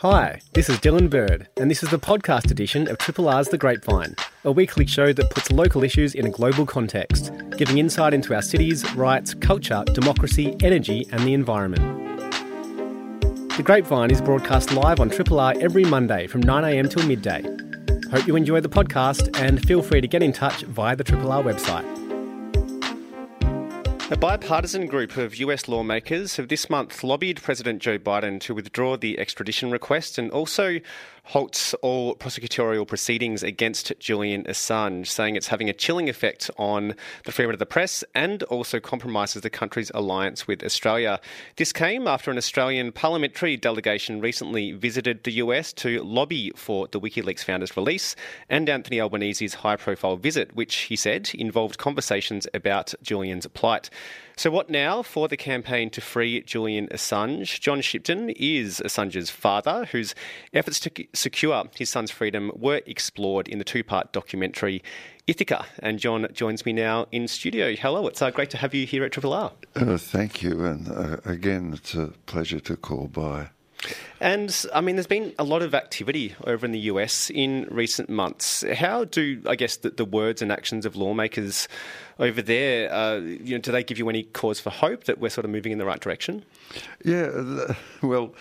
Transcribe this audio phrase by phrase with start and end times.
[0.00, 3.56] Hi, this is Dylan Bird, and this is the podcast edition of Triple R's The
[3.56, 8.34] Grapevine, a weekly show that puts local issues in a global context, giving insight into
[8.34, 12.20] our cities, rights, culture, democracy, energy, and the environment.
[13.56, 17.40] The Grapevine is broadcast live on Triple R every Monday from 9am till midday.
[18.10, 21.32] Hope you enjoy the podcast and feel free to get in touch via the Triple
[21.32, 22.05] R website.
[24.08, 28.96] A bipartisan group of US lawmakers have this month lobbied President Joe Biden to withdraw
[28.96, 30.78] the extradition request and also
[31.26, 36.94] halts all prosecutorial proceedings against Julian Assange, saying it's having a chilling effect on
[37.24, 41.20] the freedom of the press and also compromises the country's alliance with Australia.
[41.56, 47.00] This came after an Australian parliamentary delegation recently visited the US to lobby for the
[47.00, 48.14] WikiLeaks founder's release
[48.48, 53.90] and Anthony Albanese's high profile visit, which he said involved conversations about Julian's plight.
[54.38, 57.58] So, what now for the campaign to free Julian Assange?
[57.58, 60.14] John Shipton is Assange's father, whose
[60.52, 64.82] efforts to secure his son's freedom were explored in the two part documentary
[65.26, 65.64] Ithaca.
[65.78, 67.74] And John joins me now in studio.
[67.74, 69.52] Hello, it's uh, great to have you here at Triple R.
[69.74, 70.66] Uh, thank you.
[70.66, 73.48] And uh, again, it's a pleasure to call by.
[74.20, 78.08] And I mean, there's been a lot of activity over in the US in recent
[78.08, 78.64] months.
[78.74, 81.68] How do I guess the, the words and actions of lawmakers
[82.18, 85.28] over there, uh, you know, do they give you any cause for hope that we're
[85.28, 86.44] sort of moving in the right direction?
[87.04, 88.34] Yeah, well,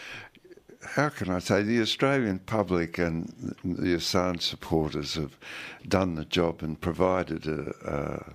[0.85, 5.37] how can I say, the Australian public and the Assange supporters have
[5.87, 8.33] done the job and provided a, a,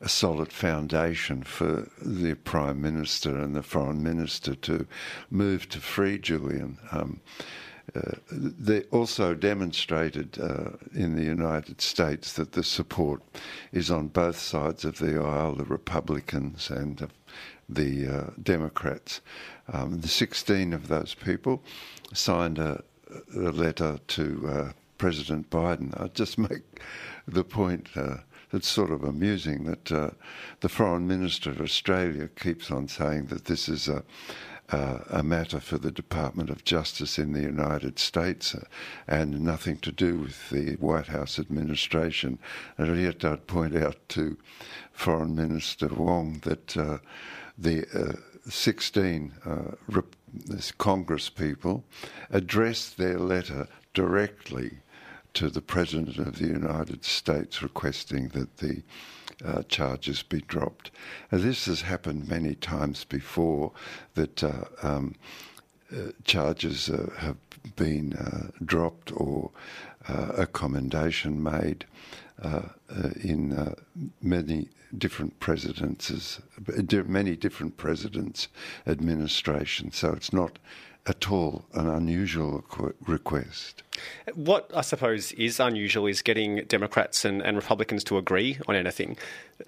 [0.00, 4.86] a, solid foundation for the Prime Minister and the Foreign Minister to
[5.30, 6.78] move to free Julian.
[6.90, 7.20] Um,
[7.94, 13.22] uh, they also demonstrated uh, in the United States that the support
[13.72, 17.08] is on both sides of the aisle, the Republicans and
[17.68, 19.20] the uh, Democrats.
[19.72, 21.62] Um, the 16 of those people
[22.12, 22.82] signed a,
[23.34, 25.98] a letter to uh, President Biden.
[26.00, 26.62] I'll just make
[27.26, 27.88] the point.
[27.94, 28.18] Uh,
[28.52, 30.10] it's sort of amusing that uh,
[30.60, 34.02] the Foreign Minister of Australia keeps on saying that this is a,
[34.70, 38.64] uh, a matter for the Department of Justice in the United States uh,
[39.06, 42.38] and nothing to do with the White House administration.
[42.78, 44.36] And yet I'd point out to
[44.92, 46.98] Foreign Minister Wong that uh,
[47.58, 48.12] the uh,
[48.48, 50.00] 16 uh,
[50.78, 51.84] Congress people
[52.30, 54.78] addressed their letter directly
[55.36, 58.82] to the President of the United States requesting that the
[59.44, 60.90] uh, charges be dropped.
[61.30, 63.72] Now, this has happened many times before
[64.14, 65.14] that uh, um,
[65.92, 67.36] uh, charges uh, have
[67.76, 69.50] been uh, dropped or
[70.08, 71.84] uh, a commendation made
[73.22, 73.74] in
[74.22, 76.40] many different presidents,
[76.90, 78.48] many different presidents'
[78.86, 79.96] administrations.
[79.96, 80.58] So it's not
[81.06, 82.64] at all an unusual
[83.06, 83.82] request.
[84.34, 89.16] What I suppose is unusual is getting Democrats and, and Republicans to agree on anything.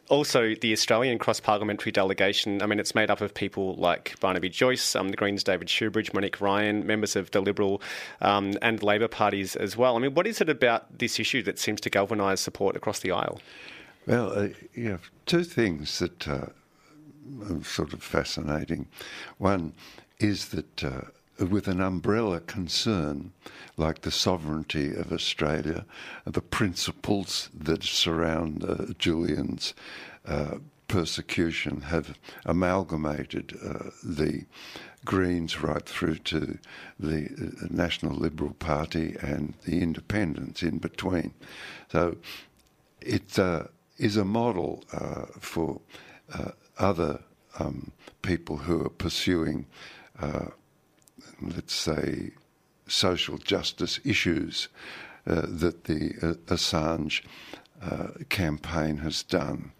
[0.08, 4.48] Also, the Australian cross parliamentary delegation, I mean, it's made up of people like Barnaby
[4.48, 7.80] Joyce, um, the Greens' David Shoebridge, Monique Ryan, members of the Liberal
[8.20, 9.96] um, and Labor parties as well.
[9.96, 13.12] I mean, what is it about this issue that seems to galvanise support across the
[13.12, 13.40] aisle?
[14.06, 16.46] Well, uh, you have two things that uh,
[17.48, 18.88] are sort of fascinating.
[19.38, 19.74] One
[20.18, 21.00] is that uh,
[21.38, 23.32] with an umbrella concern
[23.76, 25.84] like the sovereignty of Australia,
[26.26, 29.74] the principles that surround uh, Julian's
[30.26, 30.56] uh,
[30.88, 34.44] persecution have amalgamated uh, the
[35.04, 36.58] Greens right through to
[36.98, 41.32] the uh, National Liberal Party and the Independents in between.
[41.92, 42.16] So
[43.00, 43.64] it uh,
[43.96, 45.80] is a model uh, for
[46.78, 47.20] other
[47.58, 47.90] um,
[48.22, 49.66] people who are pursuing
[51.40, 52.30] let's say,
[52.86, 54.68] social justice issues
[55.26, 57.22] uh, that the uh, Assange
[57.82, 59.72] uh, campaign has done.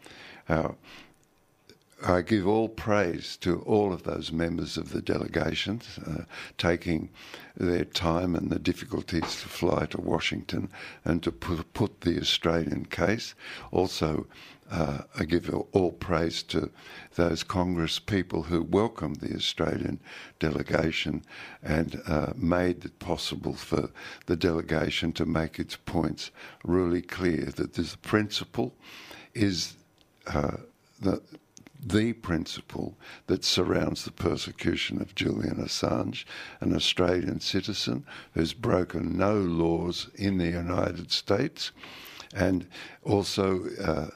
[2.06, 6.24] I give all praise to all of those members of the delegations uh,
[6.56, 7.10] taking
[7.56, 10.70] their time and the difficulties to fly to Washington
[11.04, 13.34] and to put, put the Australian case.
[13.72, 14.26] Also,
[14.70, 16.70] uh, I give all praise to
[17.15, 20.00] those Congress people who welcomed the Australian
[20.38, 21.23] delegation
[21.62, 23.91] and uh, made it possible for
[24.26, 26.31] the delegation to make its points
[26.65, 28.75] really clear that this principle
[29.35, 29.76] is
[30.26, 30.59] uh,
[31.00, 31.23] the
[31.81, 32.97] the principle
[33.29, 36.25] that surrounds the persecution of Julian Assange,
[36.61, 38.05] an Australian citizen
[38.35, 41.71] who's broken no laws in the United States
[42.35, 42.67] and
[43.05, 44.09] also uh,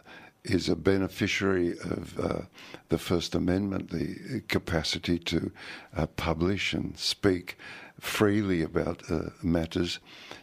[0.45, 2.41] is a beneficiary of uh,
[2.89, 5.53] the First Amendment, the capacity to
[5.97, 7.57] uh, publish and speak
[8.01, 10.01] freely about uh, matters.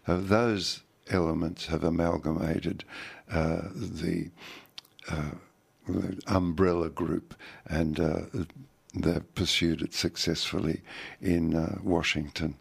[0.07, 2.85] Uh, those elements have amalgamated
[3.31, 4.29] uh, the,
[5.09, 5.31] uh,
[5.87, 7.35] the, umbrella group
[7.65, 7.97] and
[8.93, 10.81] they've pursued it successfully
[11.21, 12.55] in Washington.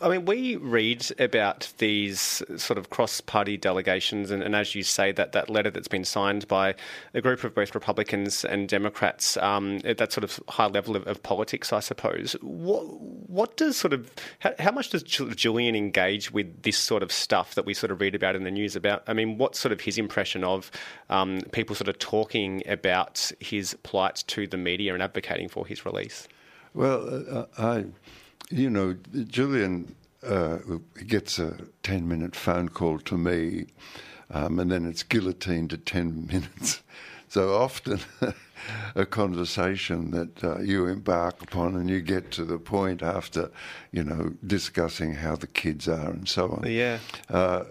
[0.00, 5.10] I mean, we read about these sort of cross-party delegations, and, and, as you say,
[5.12, 6.76] that that letter that's been signed by
[7.14, 11.04] a group of both Republicans and Democrats, um, at that sort of high level of,
[11.08, 12.34] of, politics, I suppose.
[12.42, 12.84] What
[13.28, 17.56] what does sort of how, how, much does Julian engage with this sort of stuff
[17.56, 19.02] that we sort of read about in the news about?
[19.08, 20.70] I mean, what's sort of his impression of
[21.10, 25.84] um, people sort of talking about his plight to the media and advocating for his
[25.84, 26.28] release?
[26.72, 27.86] Well, uh, I
[28.50, 28.96] you know,
[29.26, 30.58] Julian uh,
[31.06, 33.66] gets a 10 minute phone call to me,
[34.30, 36.82] um, and then it's guillotined to 10 minutes.
[37.28, 38.00] So often,
[38.94, 43.50] a conversation that uh, you embark upon and you get to the point after,
[43.92, 46.64] you know, discussing how the kids are and so on.
[46.66, 46.98] Yeah.
[47.28, 47.64] Uh,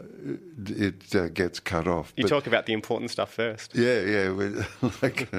[0.68, 2.13] it uh, gets cut off.
[2.18, 3.75] You but, talk about the important stuff first.
[3.75, 4.63] Yeah, yeah.
[5.01, 5.30] like,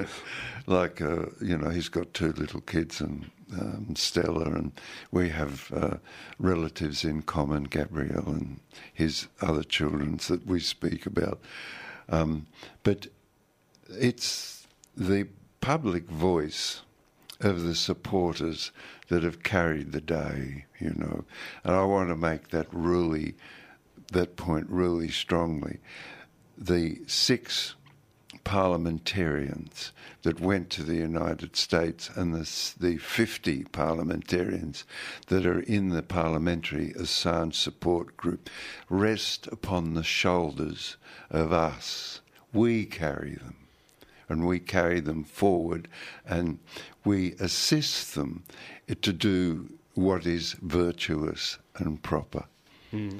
[0.66, 4.72] like uh, you know, he's got two little kids and um, Stella, and
[5.10, 5.96] we have uh,
[6.38, 8.60] relatives in common, Gabriel and
[8.92, 11.40] his other children that we speak about.
[12.08, 12.46] Um,
[12.82, 13.06] but
[13.88, 14.66] it's
[14.96, 15.28] the
[15.60, 16.82] public voice
[17.40, 18.72] of the supporters
[19.08, 21.24] that have carried the day, you know,
[21.64, 23.34] and I want to make that really,
[24.12, 25.78] that point really strongly.
[26.58, 27.75] The six
[28.46, 29.90] parliamentarians
[30.22, 32.48] that went to the United States and the,
[32.78, 34.84] the 50 parliamentarians
[35.26, 38.48] that are in the Parliamentary Assange Support Group
[38.88, 40.96] rest upon the shoulders
[41.28, 42.20] of us.
[42.52, 43.56] We carry them
[44.28, 45.88] and we carry them forward
[46.24, 46.60] and
[47.04, 48.44] we assist them
[49.02, 52.44] to do what is virtuous and proper.
[52.92, 53.18] Mm.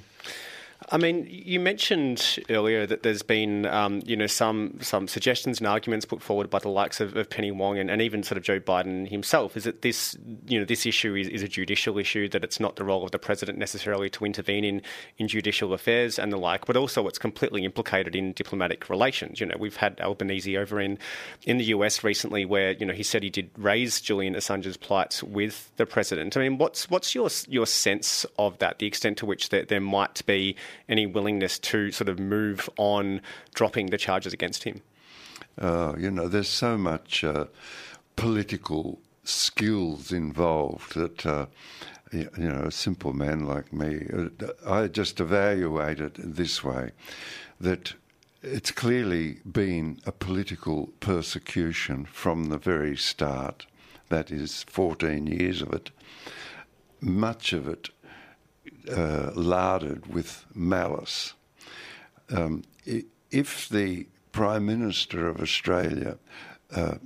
[0.90, 5.67] I mean, you mentioned earlier that there's been, um, you know, some some suggestions and
[5.67, 8.44] arguments put forward by the likes of, of Penny Wong and, and, even sort of
[8.44, 9.56] Joe Biden himself.
[9.56, 12.76] Is that this, you know, this issue is, is a judicial issue that it's not
[12.76, 14.82] the role of the president necessarily to intervene in
[15.17, 19.40] in judicial affairs and the like, but also it's completely implicated in diplomatic relations.
[19.40, 20.99] You know, we've had Albanese over in
[21.44, 25.23] in the US recently, where you know he said he did raise Julian Assange's plight
[25.23, 26.37] with the president.
[26.37, 28.78] I mean, what's what's your your sense of that?
[28.78, 30.55] The extent to which there, there might be
[30.88, 33.20] any willingness to sort of move on
[33.54, 34.82] dropping the charges against him?
[35.58, 37.46] Uh, you know, there's so much uh,
[38.16, 41.26] political skills involved that.
[41.26, 41.46] Uh,
[42.12, 44.28] you know, a simple man like me, uh,
[44.64, 46.92] I just evaluate it this way
[47.60, 47.94] that
[48.42, 53.66] it's clearly been a political persecution from the very start.
[54.08, 55.90] That is 14 years of it.
[57.00, 57.88] Much of it
[58.90, 61.34] uh, larded with malice.
[62.30, 62.62] Um,
[63.30, 66.18] if the Prime Minister of Australia
[66.74, 66.96] uh,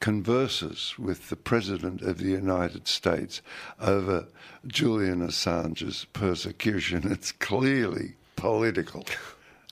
[0.00, 3.42] converses with the President of the United States
[3.80, 4.28] over
[4.66, 9.04] Julian Assange's persecution, it's clearly political.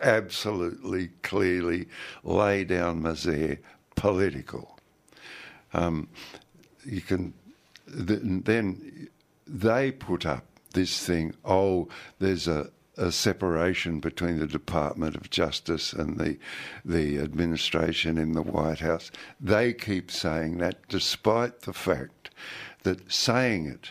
[0.03, 1.89] Absolutely, clearly,
[2.23, 3.59] lay down misère,
[3.95, 4.79] political.
[5.73, 6.09] Um,
[6.85, 7.33] you can
[7.87, 9.09] then
[9.47, 10.45] they put up
[10.77, 11.89] this thing, oh,
[12.21, 16.39] there's a, a separation between the Department of Justice and the
[16.85, 19.11] the administration in the White House.
[19.41, 22.31] They keep saying that, despite the fact
[22.85, 23.91] that saying it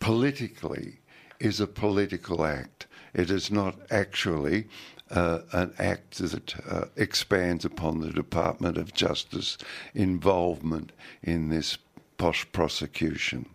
[0.00, 0.98] politically
[1.38, 2.86] is a political act.
[3.14, 4.68] It is not actually
[5.10, 9.56] uh, an act that uh, expands upon the Department of Justice
[9.94, 10.92] involvement
[11.22, 11.78] in this
[12.18, 13.46] post prosecution.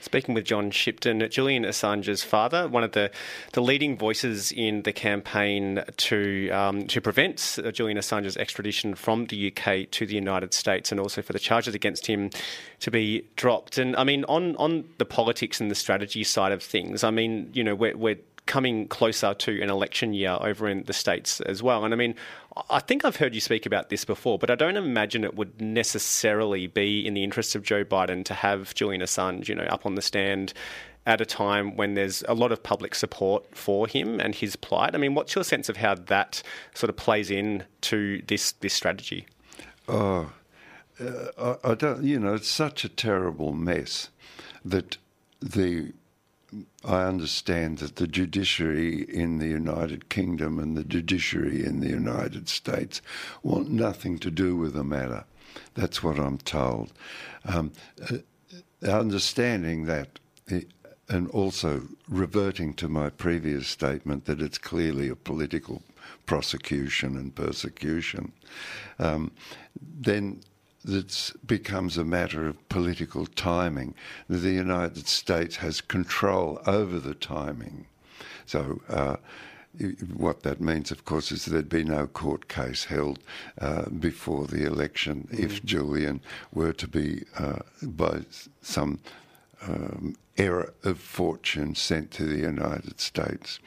[0.00, 3.10] Speaking with John Shipton, Julian Assange's father, one of the,
[3.52, 9.52] the leading voices in the campaign to um, to prevent Julian Assange's extradition from the
[9.52, 12.30] UK to the United States, and also for the charges against him
[12.80, 13.78] to be dropped.
[13.78, 17.50] And I mean, on on the politics and the strategy side of things, I mean,
[17.52, 21.62] you know, we're, we're coming closer to an election year over in the States as
[21.62, 21.84] well.
[21.84, 22.16] And I mean,
[22.68, 25.60] I think I've heard you speak about this before, but I don't imagine it would
[25.60, 29.86] necessarily be in the interest of Joe Biden to have Julian Assange, you know, up
[29.86, 30.54] on the stand
[31.06, 34.94] at a time when there's a lot of public support for him and his plight.
[34.94, 36.42] I mean, what's your sense of how that
[36.74, 39.26] sort of plays in to this this strategy?
[39.86, 40.32] Oh,
[41.00, 42.02] uh, I, I don't.
[42.02, 44.08] You know, it's such a terrible mess
[44.64, 44.96] that
[45.40, 45.92] the
[46.84, 52.48] I understand that the judiciary in the United Kingdom and the judiciary in the United
[52.48, 53.02] States
[53.42, 55.24] want nothing to do with the matter.
[55.74, 56.92] That's what I'm told.
[57.44, 57.72] Um,
[58.10, 58.18] uh,
[58.82, 60.18] understanding that,
[61.08, 65.82] and also reverting to my previous statement that it's clearly a political
[66.26, 68.32] prosecution and persecution,
[68.98, 69.32] um,
[69.80, 70.40] then
[70.84, 73.94] it becomes a matter of political timing.
[74.28, 77.86] The United States has control over the timing.
[78.46, 79.16] So, uh,
[80.16, 83.20] what that means, of course, is there'd be no court case held
[83.60, 85.38] uh, before the election mm.
[85.38, 86.20] if Julian
[86.52, 88.22] were to be, uh, by
[88.62, 88.98] some
[89.62, 93.60] um, error of fortune, sent to the United States.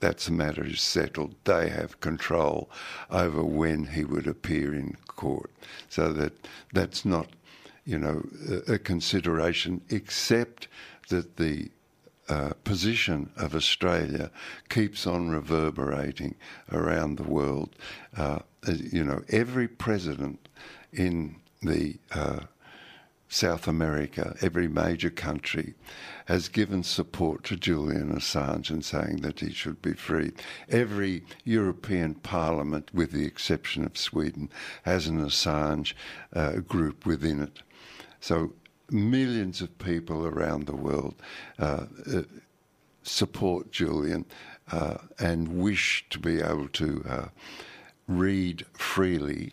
[0.00, 1.34] That's a matter is settled.
[1.44, 2.70] They have control
[3.10, 5.50] over when he would appear in court,
[5.88, 6.32] so that
[6.72, 7.28] that's not,
[7.84, 10.68] you know, a, a consideration, except
[11.08, 11.70] that the
[12.28, 14.30] uh, position of Australia
[14.68, 16.34] keeps on reverberating
[16.70, 17.74] around the world.
[18.16, 20.48] Uh, you know, every president
[20.92, 22.40] in the uh,
[23.28, 25.74] South America, every major country,
[26.26, 30.32] has given support to Julian Assange and saying that he should be free.
[30.68, 34.50] Every European parliament, with the exception of Sweden,
[34.82, 35.92] has an Assange
[36.34, 37.62] uh, group within it.
[38.20, 38.52] So
[38.90, 41.14] millions of people around the world
[41.58, 42.22] uh, uh,
[43.02, 44.24] support Julian
[44.72, 47.28] uh, and wish to be able to uh,
[48.06, 49.52] read freely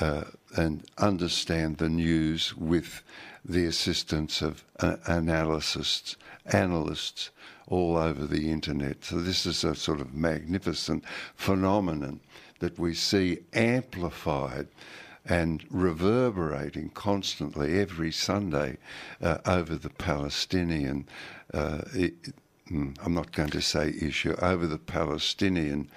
[0.00, 0.24] uh,
[0.56, 3.02] and understand the news with
[3.44, 7.30] the assistance of uh, analysts, analysts
[7.68, 9.04] all over the internet.
[9.04, 12.20] So this is a sort of magnificent phenomenon
[12.60, 14.68] that we see amplified
[15.24, 18.76] and reverberating constantly every Sunday
[19.20, 21.06] uh, over the Palestinian.
[21.54, 22.14] Uh, it,
[22.68, 25.88] hmm, I'm not going to say issue over the Palestinian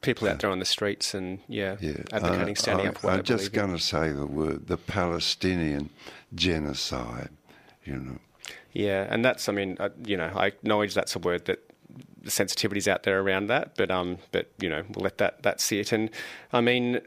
[0.00, 2.02] people out there on the streets and yeah, yeah.
[2.12, 5.90] advocating, standing I, up for I'm just going to say the word the Palestinian
[6.34, 7.30] genocide.
[7.84, 8.18] You know.
[8.72, 11.68] Yeah, and that's I mean uh, you know I acknowledge that's a word that
[12.22, 15.60] the sensitivities out there around that, but um, but you know, we'll let that that
[15.60, 15.92] sit.
[15.92, 16.10] And
[16.52, 17.00] I mean,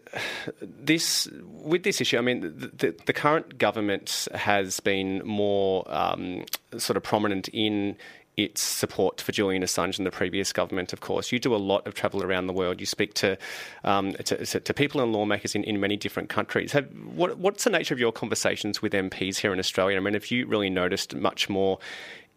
[0.62, 6.45] this with this issue, I mean, the, the, the current government has been more um,
[6.77, 7.98] sort of prominent in
[8.38, 11.31] its support for Julian Assange and the previous government, of course.
[11.31, 12.79] You do a lot of travel around the world.
[12.79, 13.38] You speak to
[13.83, 16.71] um, to, to, people and lawmakers in, in many different countries.
[16.71, 19.97] Have, what, what's the nature of your conversations with MPs here in Australia?
[19.97, 21.79] I mean, have you really noticed much more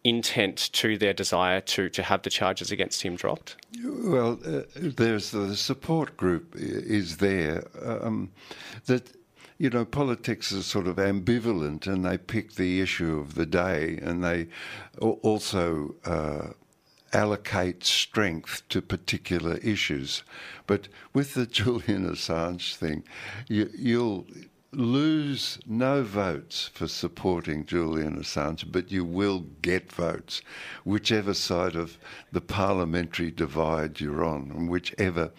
[0.03, 3.55] intent to their desire to, to have the charges against him dropped?
[3.83, 7.67] Well, uh, there's the support group is there.
[7.83, 8.31] Um,
[8.85, 9.09] that
[9.57, 13.97] you know, politics is sort of ambivalent and they pick the issue of the day
[14.01, 14.47] and they
[14.99, 16.47] also uh,
[17.13, 20.23] allocate strength to particular issues.
[20.67, 23.03] But with the Julian Assange thing,
[23.47, 24.27] you, you'll
[24.73, 30.41] lose no votes for supporting Julian Assange, but you will get votes,
[30.83, 31.97] whichever side of
[32.33, 35.31] the parliamentary divide you're on, and whichever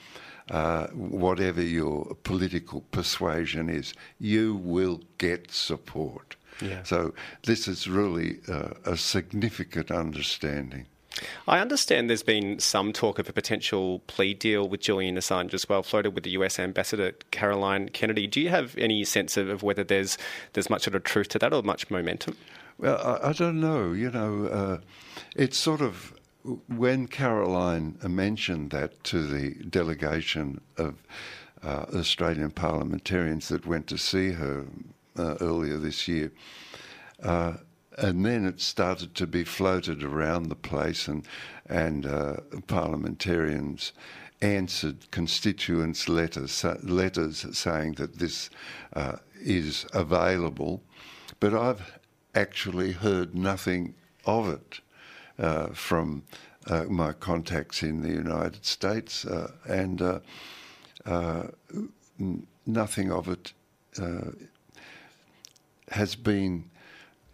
[0.51, 6.37] uh, whatever your political persuasion is, you will get support.
[6.61, 6.83] Yeah.
[6.85, 10.87] So this is really uh, a significant understanding.
[11.49, 15.69] I understand there's been some talk of a potential plea deal with Julian Assange as
[15.69, 18.27] well, floated with the US Ambassador Caroline Kennedy.
[18.27, 20.19] Do you have any sense of, of whether there's
[20.53, 22.37] there's much sort of a truth to that or much momentum?
[22.79, 23.93] Well, I, I don't know.
[23.93, 24.79] You know, uh,
[25.35, 26.13] it's sort of
[26.69, 31.03] when Caroline mentioned that to the delegation of
[31.63, 34.67] uh, Australian parliamentarians that went to see her
[35.19, 36.31] uh, earlier this year,
[37.23, 37.55] uh,
[37.99, 41.27] and then it started to be floated around the place, and
[41.69, 42.37] and uh,
[42.67, 43.93] parliamentarians
[44.41, 48.51] answered constituents' letters letters saying that this
[48.93, 50.83] uh, is available,
[51.41, 51.99] but I've
[52.35, 53.95] actually heard nothing
[54.27, 54.81] of it
[55.39, 56.23] uh, from
[56.67, 60.19] uh, my contacts in the United States, uh, and uh,
[61.05, 61.47] uh,
[62.67, 63.53] nothing of it
[65.91, 66.71] has been.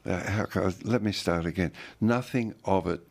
[0.05, 1.73] how I, let me start again.
[2.01, 3.07] Nothing of it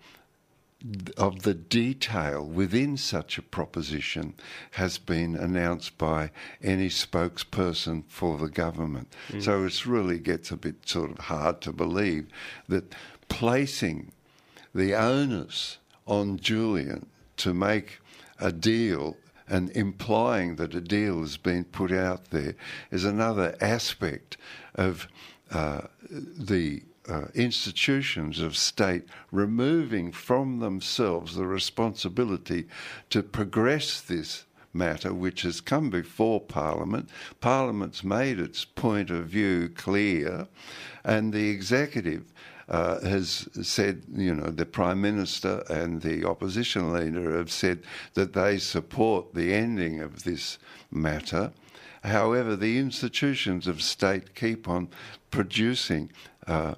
[1.15, 4.33] of the detail within such a proposition
[4.71, 6.31] has been announced by
[6.63, 9.07] any spokesperson for the government.
[9.29, 9.43] Mm.
[9.43, 12.27] So it really gets a bit sort of hard to believe
[12.67, 12.95] that
[13.29, 14.11] placing
[14.73, 17.99] the onus on Julian to make
[18.39, 22.55] a deal and implying that a deal has been put out there
[22.89, 24.37] is another aspect
[24.75, 25.07] of
[25.51, 32.65] uh, the uh, institutions of state removing from themselves the responsibility
[33.09, 37.09] to progress this matter, which has come before Parliament.
[37.39, 40.47] Parliament's made its point of view clear,
[41.03, 42.23] and the executive.
[42.71, 48.31] Uh, has said, you know, the Prime Minister and the opposition leader have said that
[48.31, 50.57] they support the ending of this
[50.89, 51.51] matter.
[52.01, 54.87] However, the institutions of state keep on
[55.31, 56.13] producing
[56.47, 56.75] uh,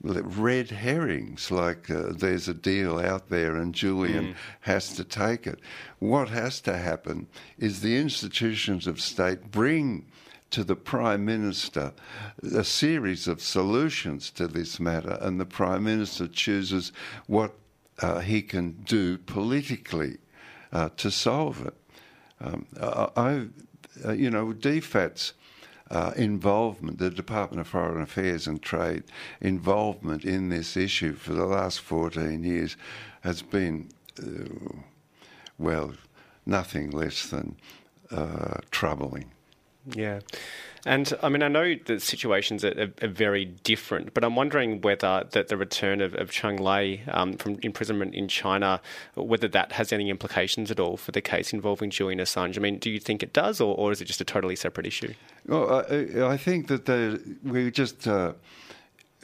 [0.00, 4.34] red herrings, like uh, there's a deal out there and Julian mm.
[4.60, 5.58] has to take it.
[5.98, 7.26] What has to happen
[7.58, 10.06] is the institutions of state bring
[10.50, 11.92] to the Prime Minister
[12.54, 16.92] a series of solutions to this matter, and the Prime Minister chooses
[17.26, 17.54] what
[18.00, 20.18] uh, he can do politically
[20.72, 21.74] uh, to solve it.
[22.40, 22.66] Um,
[23.16, 23.46] I,
[24.04, 25.32] uh, you know, DFAT's
[25.90, 29.04] uh, involvement, the Department of Foreign Affairs and Trade
[29.40, 32.76] involvement in this issue for the last 14 years
[33.20, 33.88] has been,
[34.22, 34.80] uh,
[35.58, 35.92] well,
[36.44, 37.56] nothing less than
[38.10, 39.30] uh, troubling.
[39.92, 40.20] Yeah.
[40.84, 45.26] And I mean, I know the situations are, are, very different, but I'm wondering whether
[45.32, 48.80] that the return of, of Cheng Lei um, from imprisonment in China,
[49.14, 52.56] whether that has any implications at all for the case involving Julian Assange.
[52.56, 54.86] I mean, do you think it does, or, or is it just a totally separate
[54.86, 55.12] issue?
[55.48, 58.06] Well, I, I think that the, we just.
[58.06, 58.34] Uh,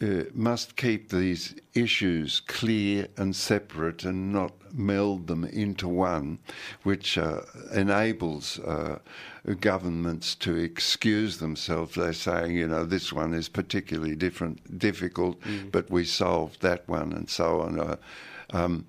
[0.00, 6.38] uh, must keep these issues clear and separate and not meld them into one,
[6.82, 7.42] which uh,
[7.74, 8.98] enables uh,
[9.60, 11.94] governments to excuse themselves.
[11.94, 15.70] They're saying, you know, this one is particularly different, difficult, mm.
[15.70, 17.78] but we solved that one, and so on.
[17.78, 17.96] Uh,
[18.52, 18.86] um,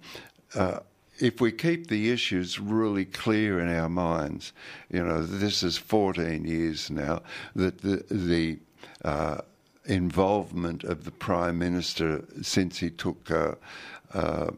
[0.56, 0.80] uh,
[1.20, 4.54] if we keep the issues really clear in our minds,
[4.90, 7.22] you know, this is 14 years now
[7.56, 8.60] that the, the
[9.08, 9.42] uh,
[9.86, 13.56] involvement of the Prime Minister since he took, uh,
[14.14, 14.52] uh,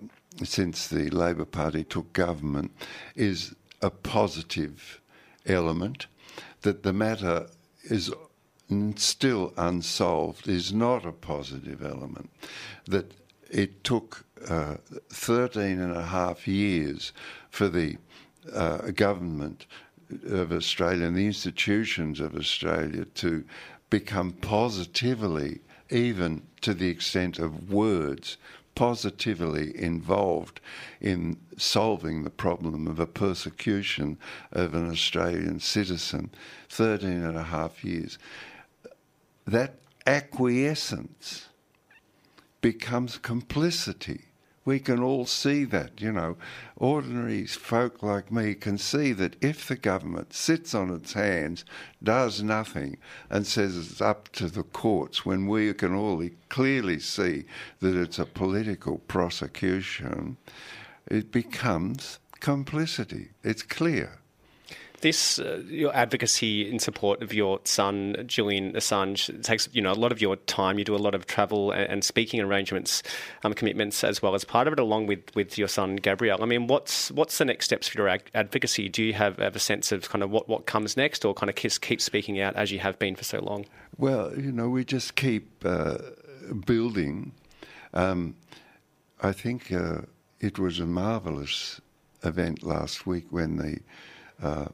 [0.43, 2.71] since the Labor Party took government,
[3.15, 5.01] is a positive
[5.45, 6.07] element.
[6.61, 7.47] That the matter
[7.83, 8.11] is
[8.95, 12.29] still unsolved is not a positive element.
[12.87, 13.11] That
[13.49, 14.75] it took uh,
[15.09, 17.13] 13 and a half years
[17.49, 17.97] for the
[18.53, 19.65] uh, government
[20.27, 23.43] of Australia and the institutions of Australia to
[23.99, 28.35] become positively, even to the extent of words,
[28.75, 30.59] positively involved
[30.99, 34.17] in solving the problem of a persecution
[34.51, 36.29] of an Australian citizen,
[36.67, 38.17] 13 and a half years.
[39.47, 41.47] That acquiescence
[42.59, 44.25] becomes complicity
[44.65, 46.35] we can all see that, you know.
[46.75, 51.63] Ordinary folk like me can see that if the government sits on its hands,
[52.01, 52.97] does nothing,
[53.29, 57.45] and says it's up to the courts, when we can all clearly see
[57.79, 60.37] that it's a political prosecution,
[61.07, 63.29] it becomes complicity.
[63.43, 64.19] It's clear
[65.01, 69.93] this uh, your advocacy in support of your son Julian Assange takes you know a
[69.93, 70.79] lot of your time.
[70.79, 73.03] You do a lot of travel and, and speaking arrangements,
[73.43, 76.41] um, commitments as well as part of it, along with, with your son Gabriel.
[76.41, 78.89] I mean, what's what's the next steps for your ag- advocacy?
[78.89, 81.49] Do you have, have a sense of kind of what, what comes next, or kind
[81.49, 83.65] of keep, speaking out as you have been for so long?
[83.97, 85.97] Well, you know, we just keep uh,
[86.65, 87.33] building.
[87.93, 88.35] Um,
[89.21, 90.01] I think uh,
[90.39, 91.79] it was a marvellous
[92.23, 93.79] event last week when the
[94.41, 94.67] uh,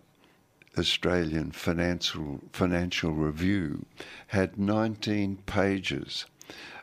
[0.78, 3.86] Australian Financial Financial Review
[4.28, 6.26] had 19 pages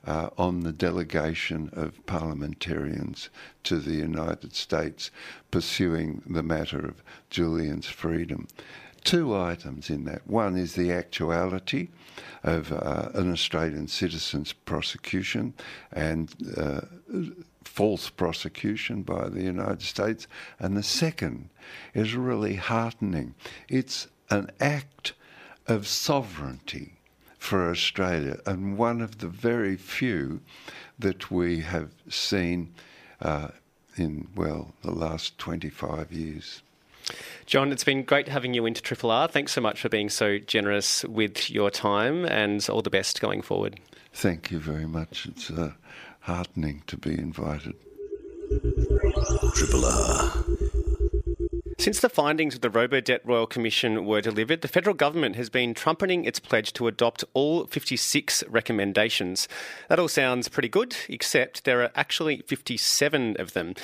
[0.06, 3.28] uh, on the delegation of parliamentarians
[3.64, 5.10] to the United States
[5.50, 8.46] pursuing the matter of Julian's freedom.
[9.04, 10.26] Two items in that.
[10.26, 11.88] One is the actuality
[12.42, 15.54] of uh, an Australian citizen's prosecution
[15.92, 16.80] and uh,
[17.68, 20.26] false prosecution by the United States.
[20.58, 21.50] And the second
[21.94, 23.34] is really heartening.
[23.68, 25.12] It's an act
[25.66, 26.94] of sovereignty
[27.38, 30.40] for Australia and one of the very few
[30.98, 32.74] that we have seen
[33.20, 33.48] uh,
[33.96, 36.62] in, well, the last 25 years.
[37.46, 39.28] John, it's been great having you into Triple R.
[39.28, 43.40] Thanks so much for being so generous with your time and all the best going
[43.40, 43.78] forward.
[44.12, 45.26] Thank you very much.
[45.26, 45.72] It's uh,
[46.28, 47.74] heartening to be invited.
[49.54, 50.44] Triple R.
[51.78, 55.72] Since the findings of the Robo-Debt Royal Commission were delivered, the federal government has been
[55.72, 59.48] trumpeting its pledge to adopt all 56 recommendations.
[59.88, 63.74] That all sounds pretty good, except there are actually 57 of them.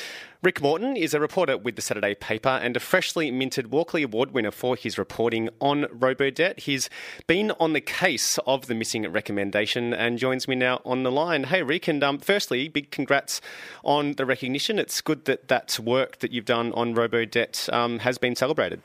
[0.45, 4.33] Rick Morton is a reporter with the Saturday paper and a freshly minted Walkley Award
[4.33, 6.61] winner for his reporting on robo-debt.
[6.61, 6.91] He's
[7.27, 11.45] been on the case of the missing recommendation and joins me now on the line.
[11.45, 13.41] Hey, Rick, and um, firstly, big congrats
[13.85, 14.79] on the recognition.
[14.79, 18.83] It's good that that work that you've done on robo-debt um, has been celebrated.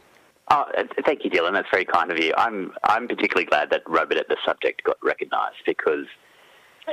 [0.49, 0.63] Oh,
[1.03, 1.51] thank you, Dylan.
[1.51, 2.33] That's very kind of you.
[2.37, 6.05] I'm I'm particularly glad that robo-debt, the subject, got recognised because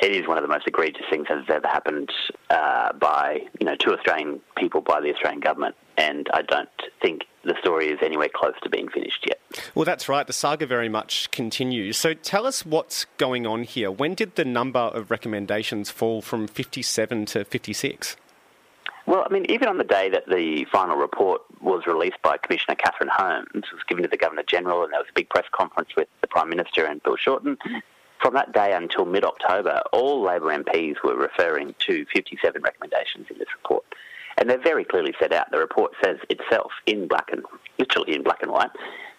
[0.02, 2.10] it is one of the most egregious things that has ever happened
[2.50, 6.68] uh, by you know to Australian people by the Australian government, and I don't
[7.00, 9.40] think the story is anywhere close to being finished yet.
[9.74, 10.26] Well, that's right.
[10.26, 11.96] The saga very much continues.
[11.96, 13.90] So tell us what's going on here.
[13.90, 18.16] When did the number of recommendations fall from 57 to 56?
[19.06, 22.74] Well, I mean, even on the day that the final report was released by Commissioner
[22.74, 25.46] Catherine Holmes, it was given to the Governor General, and there was a big press
[25.52, 27.56] conference with the Prime Minister and Bill Shorten.
[28.20, 33.38] From that day until mid October, all Labor MPs were referring to 57 recommendations in
[33.38, 33.84] this report.
[34.38, 35.50] And they're very clearly set out.
[35.50, 37.42] The report says itself in black and
[37.78, 38.70] literally in black and white,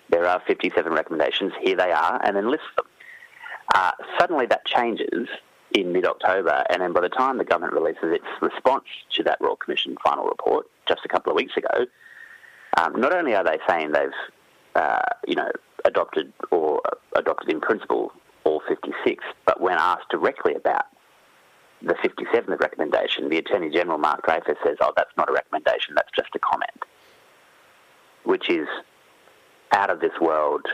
[0.10, 1.54] there are 57 recommendations.
[1.62, 2.86] Here they are, and then lists them.
[3.76, 5.28] Uh, suddenly that changes
[5.74, 9.38] in mid October, and then by the time the government releases its response to that
[9.42, 11.86] Royal Commission final report just a couple of weeks ago,
[12.78, 14.10] um, not only are they saying they've
[14.76, 15.52] uh, you know
[15.86, 16.82] adopted or
[17.16, 18.12] adopted in principle
[18.48, 19.24] all 56.
[19.46, 20.86] But when asked directly about
[21.82, 26.12] the 57th recommendation, the Attorney General, Mark Dreyfus, says, oh, that's not a recommendation, that's
[26.16, 26.84] just a comment,
[28.24, 28.68] which is
[29.74, 30.66] out of this world.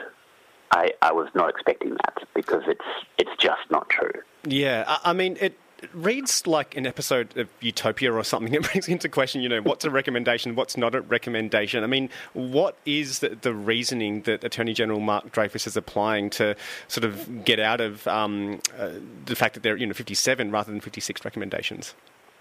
[0.72, 2.86] I, I was not expecting that because it's
[3.18, 4.22] it's just not true.
[4.44, 5.58] Yeah, I, I mean, it
[5.94, 8.54] reads like an episode of Utopia or something.
[8.64, 11.84] It brings into question, you know, what's a recommendation, what's not a recommendation.
[11.84, 16.56] I mean, what is the, the reasoning that Attorney General Mark Dreyfus is applying to
[16.88, 18.92] sort of get out of um, uh,
[19.26, 21.96] the fact that there are, you know, 57 rather than 56 recommendations?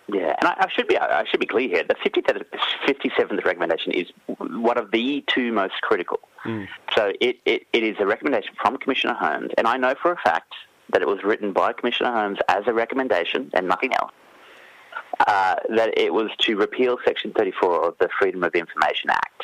[0.08, 1.84] Yeah, and I, I, should be I should be clear here.
[1.84, 2.44] The 57th,
[2.86, 6.20] 57th recommendation is one of the two most critical.
[6.44, 6.68] Mm.
[6.94, 10.16] So it, it, it is a recommendation from Commissioner Holmes, and I know for a
[10.16, 10.52] fact
[10.92, 14.12] that it was written by Commissioner Holmes as a recommendation and nothing else.
[15.26, 19.42] Uh, that it was to repeal Section 34 of the Freedom of Information Act,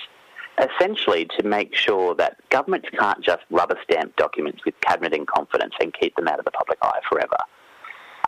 [0.59, 5.75] essentially to make sure that governments can't just rubber stamp documents with cabinet in confidence
[5.81, 7.37] and keep them out of the public eye forever,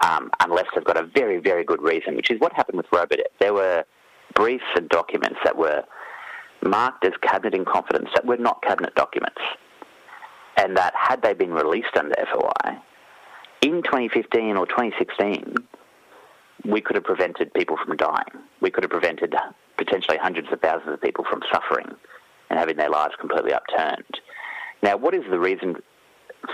[0.02, 3.32] um, unless they've got a very, very good reason, which is what happened with Robodebt.
[3.40, 3.84] There were
[4.34, 5.82] briefs and documents that were
[6.62, 9.40] marked as cabinet in confidence that were not cabinet documents,
[10.56, 12.69] and that had they been released under FOI,
[13.62, 15.54] in 2015 or 2016,
[16.64, 18.24] we could have prevented people from dying.
[18.60, 19.34] We could have prevented
[19.76, 21.86] potentially hundreds of thousands of people from suffering
[22.50, 24.20] and having their lives completely upturned.
[24.82, 25.76] Now, what is the reason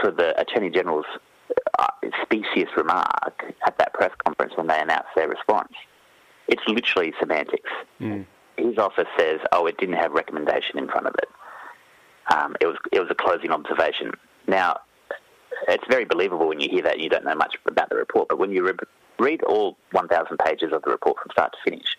[0.00, 1.06] for the Attorney General's
[1.78, 1.86] uh,
[2.22, 5.72] specious remark at that press conference when they announced their response?
[6.48, 7.70] It's literally semantics.
[8.00, 8.26] Mm.
[8.56, 11.28] His office says, "Oh, it didn't have recommendation in front of it.
[12.34, 14.12] Um, it was it was a closing observation."
[14.46, 14.78] Now,
[15.68, 18.28] it's very believable when you hear that you don't know much about the report.
[18.28, 18.74] But when you re-
[19.18, 21.96] read all 1,000 pages of the report from start to finish,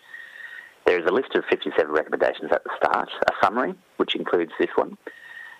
[0.86, 4.70] there is a list of 57 recommendations at the start, a summary, which includes this
[4.74, 4.96] one,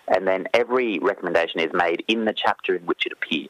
[0.07, 3.49] and then every recommendation is made in the chapter in which it appears.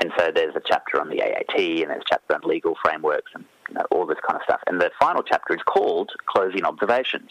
[0.00, 3.32] And so there's a chapter on the AAT, and there's a chapter on legal frameworks,
[3.34, 4.60] and you know, all this kind of stuff.
[4.66, 7.30] And the final chapter is called Closing Observations,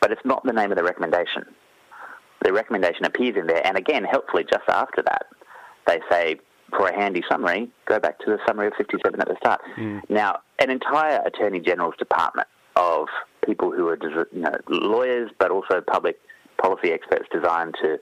[0.00, 1.46] but it's not the name of the recommendation.
[2.42, 5.26] The recommendation appears in there, and again, helpfully, just after that,
[5.86, 6.36] they say
[6.70, 9.60] for a handy summary, go back to the summary of 57 at the start.
[9.76, 10.02] Mm.
[10.08, 13.08] Now, an entire Attorney General's department of
[13.44, 13.98] people who are
[14.32, 16.18] you know, lawyers, but also public
[16.58, 17.98] policy experts designed to,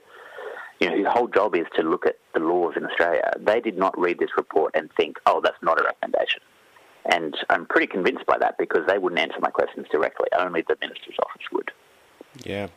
[0.79, 3.77] you know, whose whole job is to look at the laws in Australia, they did
[3.77, 6.41] not read this report and think, oh, that's not a recommendation.
[7.11, 10.27] And I'm pretty convinced by that because they wouldn't answer my questions directly.
[10.37, 11.71] Only the minister's office would.
[12.45, 12.67] Yeah,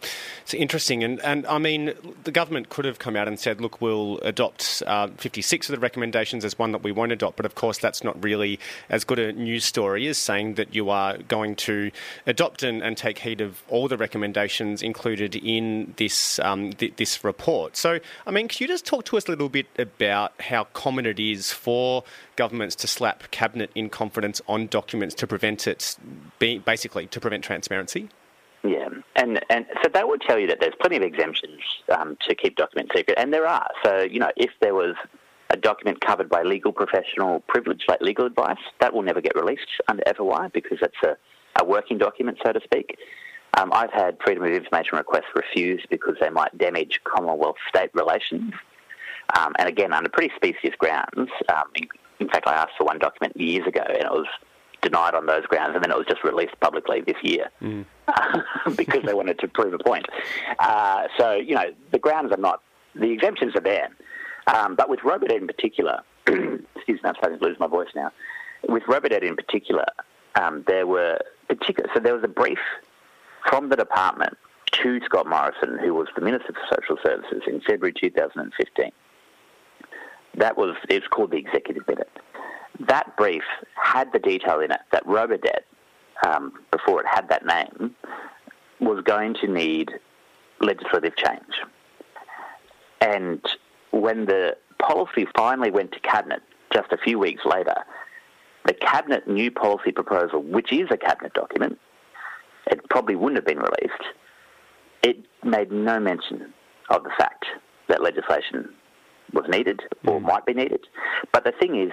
[0.43, 1.93] it's interesting, and and I mean,
[2.25, 5.81] the government could have come out and said, "Look, we'll adopt uh, 56 of the
[5.81, 9.19] recommendations as one that we won't adopt." But of course, that's not really as good
[9.19, 11.91] a news story as saying that you are going to
[12.27, 17.23] adopt and, and take heed of all the recommendations included in this um, th- this
[17.23, 17.77] report.
[17.77, 21.07] So, I mean, can you just talk to us a little bit about how common
[21.07, 22.03] it is for
[22.35, 25.97] governments to slap cabinet in confidence on documents to prevent it,
[26.39, 28.09] basically to prevent transparency?
[28.65, 31.61] Yeah, and and so that would tell you that there's plenty of exemptions
[31.97, 33.69] um, to keep documents secret, and there are.
[33.85, 34.95] So you know, if there was
[35.51, 39.67] a document covered by legal professional privilege, like legal advice, that will never get released
[39.89, 41.17] under FOI because that's a,
[41.61, 42.97] a working document, so to speak.
[43.59, 48.55] Um, I've had freedom of information requests refused because they might damage Commonwealth state relations.
[49.39, 51.31] Um, and again, under pretty specious grounds.
[51.49, 51.65] Um,
[52.19, 54.27] in, fact, I asked for one document years ago, and it was
[54.83, 57.85] denied on those grounds, and then it was just released publicly this year mm.
[58.77, 60.07] because they wanted to prove a point.
[60.59, 62.63] Uh, so, you know, the grounds are not,
[62.95, 63.89] the exemptions are there.
[64.49, 68.11] Um, but with Robodebt in particular, excuse me, I'm starting to lose my voice now.
[68.69, 69.87] With Robodebt in particular,
[70.35, 71.19] um, there were
[71.49, 72.59] particular, so there was a brief
[73.49, 74.37] from the department
[74.73, 78.91] to Scott Morrison, who was the Minister for Social Services in February 2015.
[80.35, 82.11] That was, it's called the Executive Minute.
[82.89, 83.43] That brief
[83.81, 85.63] had the detail in it that Robodebt,
[86.27, 87.95] um, before it had that name,
[88.81, 89.91] was going to need
[90.61, 91.55] legislative change.
[93.01, 93.41] And
[93.93, 96.43] when the policy finally went to Cabinet
[96.73, 97.75] just a few weeks later,
[98.65, 101.79] the Cabinet new policy proposal, which is a Cabinet document,
[102.71, 104.03] it probably wouldn't have been released,
[105.03, 106.53] it made no mention
[106.91, 107.45] of the fact
[107.89, 108.73] that legislation
[109.33, 110.23] was needed or mm.
[110.23, 110.87] might be needed.
[111.33, 111.91] But the thing is,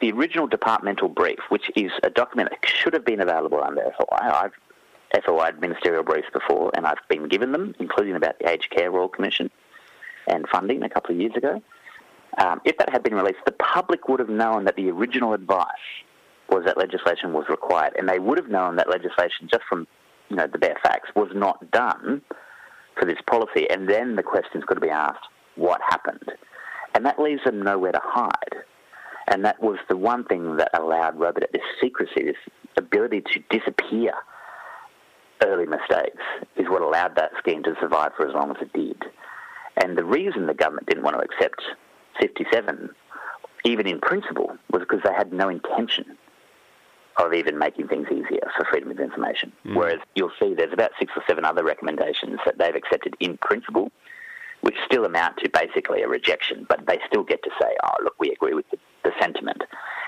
[0.00, 4.18] the original departmental brief, which is a document that should have been available under FOI,
[4.20, 4.52] I've
[5.24, 9.08] FOI ministerial briefs before, and I've been given them, including about the Aged Care Royal
[9.08, 9.50] Commission
[10.26, 11.62] and funding a couple of years ago.
[12.36, 15.64] Um, if that had been released, the public would have known that the original advice
[16.50, 19.86] was that legislation was required, and they would have known that legislation, just from
[20.28, 22.22] you know the bare facts, was not done
[22.98, 23.68] for this policy.
[23.70, 26.32] And then the questions could be asked: What happened?
[26.94, 28.64] And that leaves them nowhere to hide.
[29.30, 32.36] And that was the one thing that allowed Robodebt this secrecy, this
[32.76, 34.12] ability to disappear
[35.42, 36.22] early mistakes,
[36.56, 39.04] is what allowed that scheme to survive for as long as it did.
[39.82, 41.62] And the reason the government didn't want to accept
[42.20, 42.90] 57,
[43.64, 46.16] even in principle, was because they had no intention
[47.18, 49.52] of even making things easier for freedom of information.
[49.66, 49.76] Mm.
[49.76, 53.90] Whereas you'll see there's about six or seven other recommendations that they've accepted in principle,
[54.62, 58.14] which still amount to basically a rejection, but they still get to say, oh, look,
[58.18, 59.62] we agree with the, the sentiment.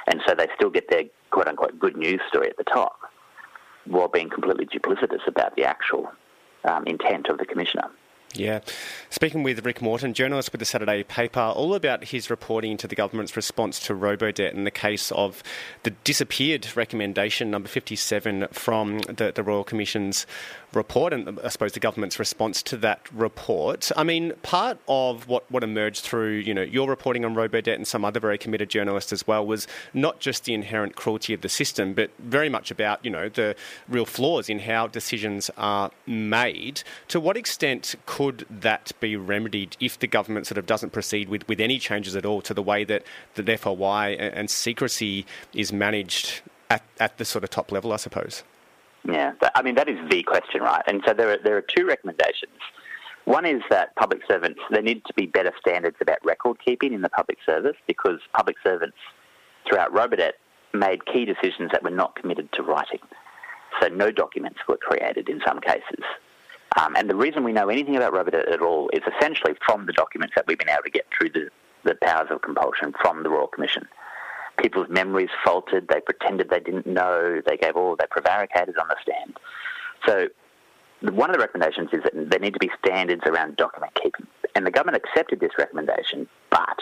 [0.07, 2.98] And so they still get their quote unquote good news story at the top
[3.87, 6.11] while being completely duplicitous about the actual
[6.64, 7.90] um, intent of the commissioner.
[8.35, 8.61] Yeah.
[9.09, 12.94] Speaking with Rick Morton, journalist with the Saturday paper, all about his reporting into the
[12.94, 15.42] government's response to Robodebt in the case of
[15.83, 20.26] the disappeared recommendation number 57 from the, the Royal Commission's
[20.73, 23.91] report and I suppose the government's response to that report.
[23.97, 27.87] I mean, part of what, what emerged through, you know, your reporting on Robodebt and
[27.87, 31.49] some other very committed journalists as well was not just the inherent cruelty of the
[31.49, 33.57] system, but very much about, you know, the
[33.89, 36.83] real flaws in how decisions are made.
[37.09, 41.47] To what extent could that be remedied if the government sort of doesn't proceed with,
[41.49, 43.03] with any changes at all to the way that
[43.35, 47.97] the FOI and, and secrecy is managed at, at the sort of top level, I
[47.97, 48.45] suppose?
[49.05, 50.83] Yeah, I mean that is the question, right?
[50.87, 52.53] And so there are there are two recommendations.
[53.25, 57.03] One is that public servants there need to be better standards about record keeping in
[57.03, 58.97] the public service because public servants
[59.69, 60.33] throughout Robodebt
[60.73, 63.01] made key decisions that were not committed to writing.
[63.81, 66.05] So no documents were created in some cases.
[66.79, 69.93] Um, and the reason we know anything about Robodebt at all is essentially from the
[69.93, 71.49] documents that we've been able to get through the,
[71.85, 73.89] the powers of compulsion from the Royal Commission
[74.61, 75.88] people's memories faltered.
[75.88, 77.40] They pretended they didn't know.
[77.46, 77.96] They gave all.
[77.96, 79.38] They prevaricated on the stand.
[80.07, 80.29] So
[81.03, 84.66] one of the recommendations is that there need to be standards around document keeping, and
[84.66, 86.79] the government accepted this recommendation, but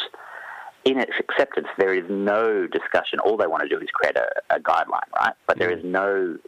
[0.84, 3.18] in its acceptance, there is no discussion.
[3.20, 5.34] All they want to do is create a, a guideline, right?
[5.46, 5.90] But there is mm.
[5.90, 6.38] no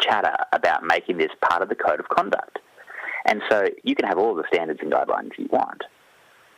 [0.00, 2.58] chatter about making this part of the code of conduct.
[3.26, 5.82] And so you can have all the standards and guidelines you want,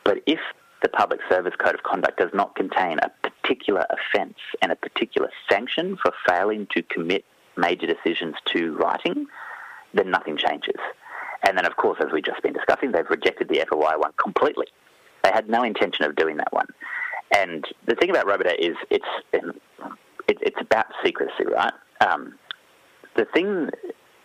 [0.03, 0.39] but if
[0.81, 3.09] the Public Service Code of Conduct does not contain a
[3.47, 7.23] particular offence and a particular sanction for failing to commit
[7.55, 9.25] major decisions to writing,
[9.93, 10.79] then nothing changes.
[11.43, 14.67] And then, of course, as we've just been discussing, they've rejected the FOI one completely.
[15.23, 16.67] They had no intention of doing that one.
[17.35, 19.43] And the thing about Robodebt is it's it,
[20.27, 21.73] it's about secrecy, right?
[22.01, 22.35] Um,
[23.15, 23.69] the thing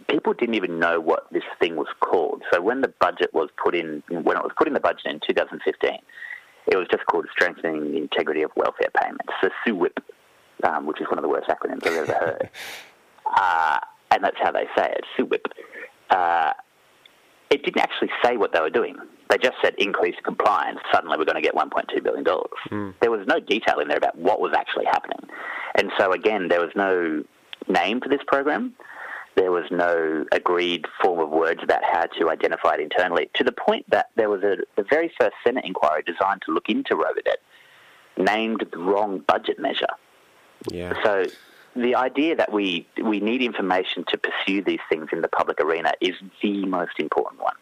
[0.08, 2.42] people didn't even know what this thing was called.
[2.52, 5.20] So when the budget was put in, when it was put in the budget in
[5.26, 5.98] 2015,
[6.66, 9.98] it was just called Strengthening the Integrity of Welfare Payments, the SUWIP,
[10.64, 12.51] um, which is one of the worst acronyms I've ever heard.
[13.37, 13.79] uh,
[14.11, 15.46] and that's how they say it, SUWIP.
[16.11, 16.53] Uh,
[17.51, 18.96] it didn't actually say what they were doing.
[19.29, 20.79] They just said increased compliance.
[20.92, 22.51] Suddenly, we're going to get 1.2 billion dollars.
[22.70, 22.94] Mm.
[23.01, 25.29] There was no detail in there about what was actually happening,
[25.75, 27.25] and so again, there was no
[27.68, 28.75] name for this program.
[29.34, 33.52] There was no agreed form of words about how to identify it internally, to the
[33.52, 37.40] point that there was a, the very first Senate inquiry designed to look into Robodebt
[38.16, 39.86] named the wrong budget measure.
[40.70, 40.92] Yeah.
[41.02, 41.24] So
[41.74, 45.92] the idea that we, we need information to pursue these things in the public arena
[46.00, 47.56] is the most important one.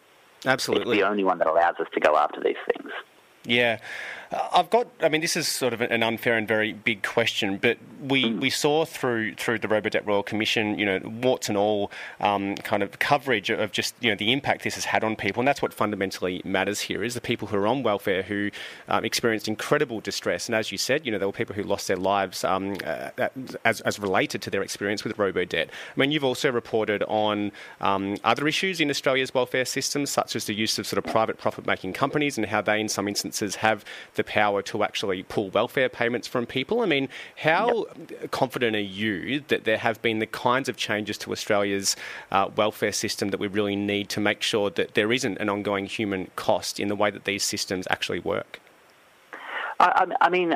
[0.45, 0.97] Absolutely.
[0.97, 2.91] It's the only one that allows us to go after these things.
[3.45, 3.79] Yeah.
[4.33, 4.87] I've got.
[5.01, 8.41] I mean, this is sort of an unfair and very big question, but we, mm.
[8.41, 12.85] we saw through through the Robodebt Royal Commission, you know, warts and all, um, kind
[12.85, 15.61] of coverage of just you know the impact this has had on people, and that's
[15.61, 18.51] what fundamentally matters here is the people who are on welfare who
[18.89, 21.89] um, experienced incredible distress, and as you said, you know, there were people who lost
[21.89, 23.11] their lives um, uh,
[23.65, 25.67] as as related to their experience with Robodebt.
[25.67, 27.51] I mean, you've also reported on
[27.81, 31.37] um, other issues in Australia's welfare system, such as the use of sort of private
[31.37, 35.51] profit making companies and how they, in some instances, have the power to actually pull
[35.51, 36.81] welfare payments from people.
[36.81, 38.31] I mean, how yep.
[38.31, 41.97] confident are you that there have been the kinds of changes to Australia's
[42.31, 45.87] uh, welfare system that we really need to make sure that there isn't an ongoing
[45.87, 48.61] human cost in the way that these systems actually work?
[49.79, 50.55] I, I mean,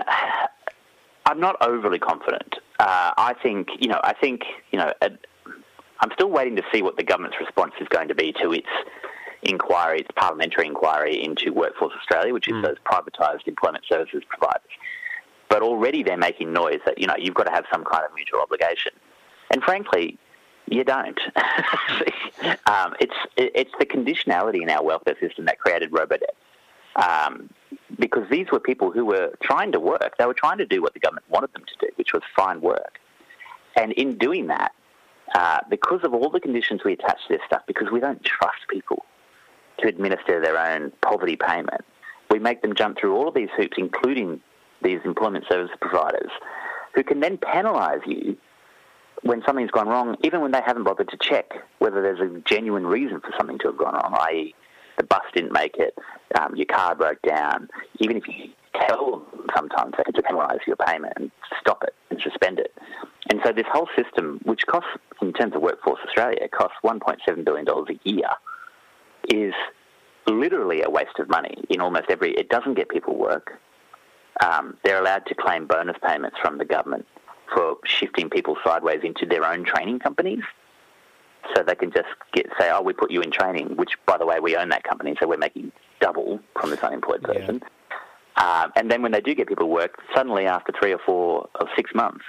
[1.26, 2.56] I'm not overly confident.
[2.78, 6.96] Uh, I think, you know, I think, you know, I'm still waiting to see what
[6.96, 8.68] the government's response is going to be to its
[9.44, 12.62] inquiry, its parliamentary inquiry into Workforce Australia, which is mm.
[12.62, 14.70] those privatised employment services providers.
[15.48, 18.14] But already they're making noise that, you know, you've got to have some kind of
[18.14, 18.92] mutual obligation.
[19.50, 20.18] And frankly,
[20.66, 21.20] you don't.
[22.66, 26.34] um, it's, it's the conditionality in our welfare system that created Robodebt.
[26.96, 27.50] Um,
[27.98, 30.16] because these were people who were trying to work.
[30.18, 32.62] They were trying to do what the government wanted them to do, which was find
[32.62, 33.00] work.
[33.76, 34.72] And in doing that,
[35.34, 38.68] uh, because of all the conditions we attach to this stuff, because we don't trust
[38.68, 39.04] people,
[39.84, 41.82] to administer their own poverty payment.
[42.30, 44.40] We make them jump through all of these hoops, including
[44.82, 46.30] these employment service providers,
[46.94, 48.36] who can then penalise you
[49.22, 52.86] when something's gone wrong, even when they haven't bothered to check whether there's a genuine
[52.86, 54.54] reason for something to have gone wrong, i.e.,
[54.98, 55.96] the bus didn't make it,
[56.38, 57.68] um, your car broke down.
[57.98, 62.20] Even if you tell them sometimes, they can penalise your payment and stop it and
[62.22, 62.72] suspend it.
[63.30, 67.66] And so this whole system, which costs, in terms of Workforce Australia, costs $1.7 billion
[67.68, 68.28] a year
[69.28, 69.54] is
[70.26, 72.32] literally a waste of money in almost every.
[72.32, 73.60] It doesn't get people work.
[74.44, 77.06] Um, they're allowed to claim bonus payments from the government
[77.54, 80.42] for shifting people sideways into their own training companies.
[81.54, 84.24] So they can just get say, "Oh, we put you in training," which, by the
[84.24, 87.62] way, we own that company, so we're making double from this unemployed person.
[87.62, 87.68] Yeah.
[88.36, 91.68] Um, and then when they do get people work, suddenly after three or four or
[91.76, 92.24] six months,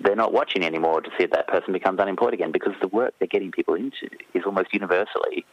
[0.00, 3.14] they're not watching anymore to see if that person becomes unemployed again because the work
[3.18, 5.46] they're getting people into is almost universally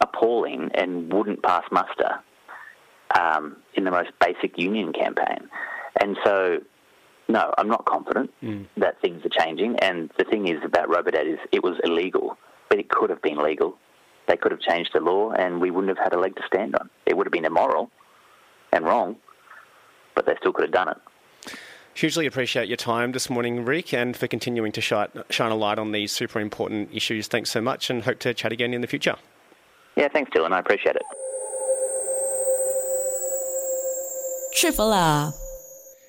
[0.00, 2.20] appalling and wouldn't pass muster
[3.18, 5.48] um, in the most basic union campaign.
[6.00, 6.58] And so,
[7.28, 8.66] no, I'm not confident mm.
[8.78, 9.78] that things are changing.
[9.80, 12.36] And the thing is about Robodebt is it was illegal,
[12.68, 13.76] but it could have been legal.
[14.28, 16.76] They could have changed the law, and we wouldn't have had a leg to stand
[16.76, 16.88] on.
[17.06, 17.90] It would have been immoral
[18.72, 19.16] and wrong,
[20.14, 20.96] but they still could have done it.
[21.94, 25.92] Hugely appreciate your time this morning, Rick, and for continuing to shine a light on
[25.92, 27.26] these super important issues.
[27.26, 29.16] Thanks so much, and hope to chat again in the future.
[29.96, 30.52] Yeah, thanks, Dylan.
[30.52, 31.02] I appreciate it.
[34.54, 35.34] Triple R.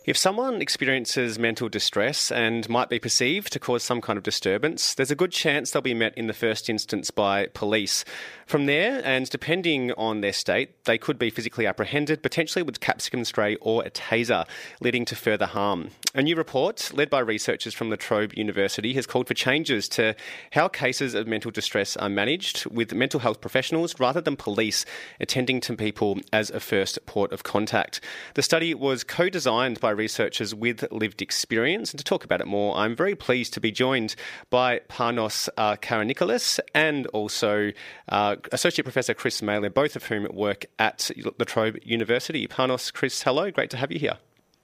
[0.06, 4.94] If someone experiences mental distress and might be perceived to cause some kind of disturbance,
[4.94, 8.04] there's a good chance they'll be met in the first instance by police.
[8.46, 13.24] From there, and depending on their state, they could be physically apprehended, potentially with capsicum
[13.24, 14.46] spray or a taser,
[14.82, 15.92] leading to further harm.
[16.14, 20.16] A new report, led by researchers from La Trobe University, has called for changes to
[20.52, 24.86] how cases of mental distress are managed, with mental health professionals rather than police
[25.22, 28.02] attending to people as a first port of contact.
[28.34, 31.92] The study was co designed by researchers with lived experience.
[31.92, 34.16] And to talk about it more, I'm very pleased to be joined
[34.50, 37.72] by Panos uh, Karanikolas and also
[38.10, 42.48] uh, Associate Professor Chris Maylea, both of whom work at La Trobe University.
[42.48, 43.52] Panos, Chris, hello.
[43.52, 44.18] Great to have you here.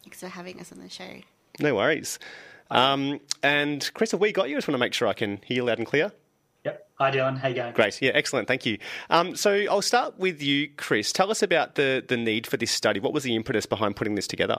[0.03, 1.21] Thanks for having us on the show.
[1.59, 2.19] No worries.
[2.71, 4.55] Um, and Chris, have we got you?
[4.55, 6.11] I just want to make sure I can hear you loud and clear.
[6.65, 6.87] Yep.
[6.99, 7.37] Hi, Dylan.
[7.37, 7.73] How are you going?
[7.73, 8.01] Great.
[8.01, 8.47] Yeah, excellent.
[8.47, 8.77] Thank you.
[9.09, 11.11] Um, so I'll start with you, Chris.
[11.11, 12.99] Tell us about the, the need for this study.
[12.99, 14.57] What was the impetus behind putting this together?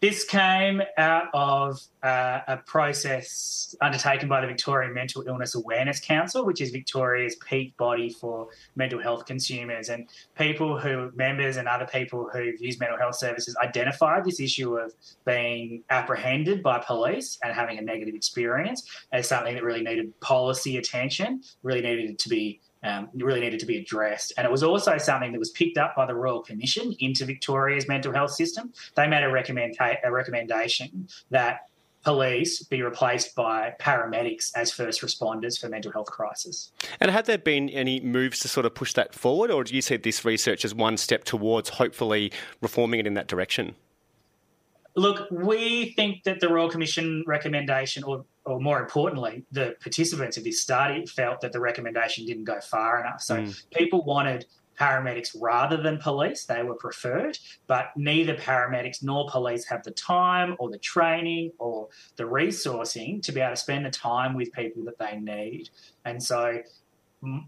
[0.00, 6.46] This came out of uh, a process undertaken by the Victorian Mental Illness Awareness Council,
[6.46, 9.88] which is Victoria's peak body for mental health consumers.
[9.88, 14.76] And people who, members and other people who've used mental health services, identified this issue
[14.76, 14.92] of
[15.26, 20.76] being apprehended by police and having a negative experience as something that really needed policy
[20.76, 24.32] attention, really needed to be um, really needed to be addressed.
[24.36, 27.88] And it was also something that was picked up by the Royal Commission into Victoria's
[27.88, 28.72] mental health system.
[28.94, 31.68] They made a, recommend- a recommendation that
[32.04, 36.70] police be replaced by paramedics as first responders for mental health crisis.
[37.00, 39.82] And had there been any moves to sort of push that forward, or do you
[39.82, 43.74] see this research as one step towards hopefully reforming it in that direction?
[44.98, 50.42] Look, we think that the Royal Commission recommendation, or, or more importantly, the participants of
[50.42, 53.22] this study felt that the recommendation didn't go far enough.
[53.22, 53.64] So mm.
[53.70, 54.46] people wanted
[54.78, 56.46] paramedics rather than police.
[56.46, 57.38] They were preferred,
[57.68, 63.30] but neither paramedics nor police have the time or the training or the resourcing to
[63.30, 65.70] be able to spend the time with people that they need.
[66.04, 66.60] And so,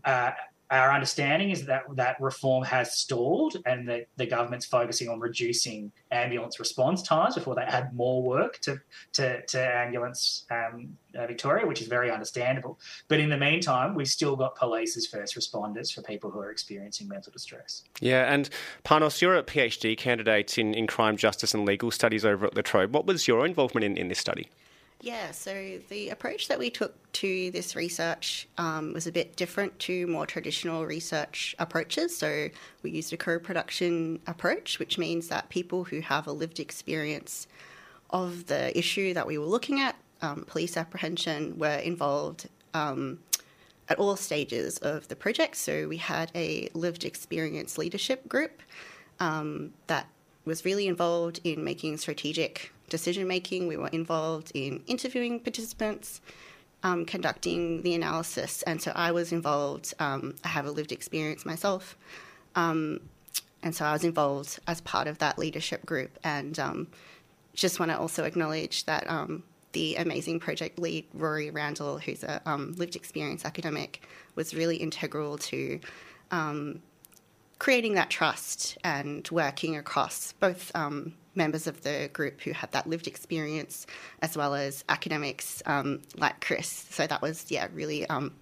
[0.05, 0.30] uh,
[0.70, 5.90] our understanding is that that reform has stalled and that the government's focusing on reducing
[6.12, 8.80] ambulance response times before they add more work to,
[9.12, 12.78] to, to ambulance um, uh, Victoria, which is very understandable.
[13.08, 16.52] But in the meantime, we've still got police as first responders for people who are
[16.52, 17.82] experiencing mental distress.
[18.00, 18.48] Yeah, and
[18.84, 22.62] Panos, you're a PhD candidate in, in crime justice and legal studies over at La
[22.62, 22.94] Trobe.
[22.94, 24.48] What was your involvement in, in this study?
[25.03, 29.78] Yeah, so the approach that we took to this research um, was a bit different
[29.80, 32.16] to more traditional research approaches.
[32.16, 32.51] So
[32.82, 37.46] we used a co production approach, which means that people who have a lived experience
[38.11, 43.20] of the issue that we were looking at, um, police apprehension, were involved um,
[43.88, 45.57] at all stages of the project.
[45.57, 48.61] So we had a lived experience leadership group
[49.18, 50.09] um, that
[50.44, 53.66] was really involved in making strategic decision making.
[53.66, 56.20] We were involved in interviewing participants,
[56.82, 59.95] um, conducting the analysis, and so I was involved.
[59.99, 61.97] Um, I have a lived experience myself,
[62.55, 63.01] um,
[63.62, 66.18] and so I was involved as part of that leadership group.
[66.22, 66.88] And um,
[67.55, 72.43] just want to also acknowledge that um, the amazing project lead Rory Randall, who's a
[72.45, 75.80] um, lived experience academic, was really integral to
[77.61, 82.86] creating that trust and working across both um, members of the group who had that
[82.86, 83.86] lived experience
[84.22, 86.68] as well as academics um, like Chris.
[86.68, 88.32] So that was, yeah, really um,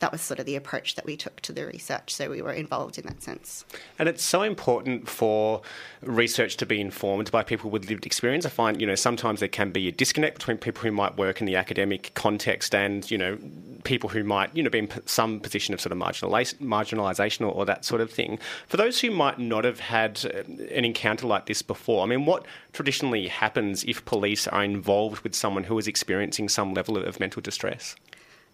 [0.00, 2.14] that was sort of the approach that we took to the research.
[2.14, 3.64] So we were involved in that sense.
[3.98, 5.62] And it's so important for
[6.02, 8.46] research to be informed by people with lived experience.
[8.46, 11.40] I find, you know, sometimes there can be a disconnect between people who might work
[11.40, 13.38] in the academic context and, you know,
[13.84, 17.66] people who might, you know, be in some position of sort of marginalisation or, or
[17.66, 18.38] that sort of thing.
[18.68, 20.44] For those who might not have had uh,
[20.74, 25.34] an encounter like this before, I mean, what traditionally happens if police are involved with
[25.34, 27.96] someone who is experiencing some level of mental distress?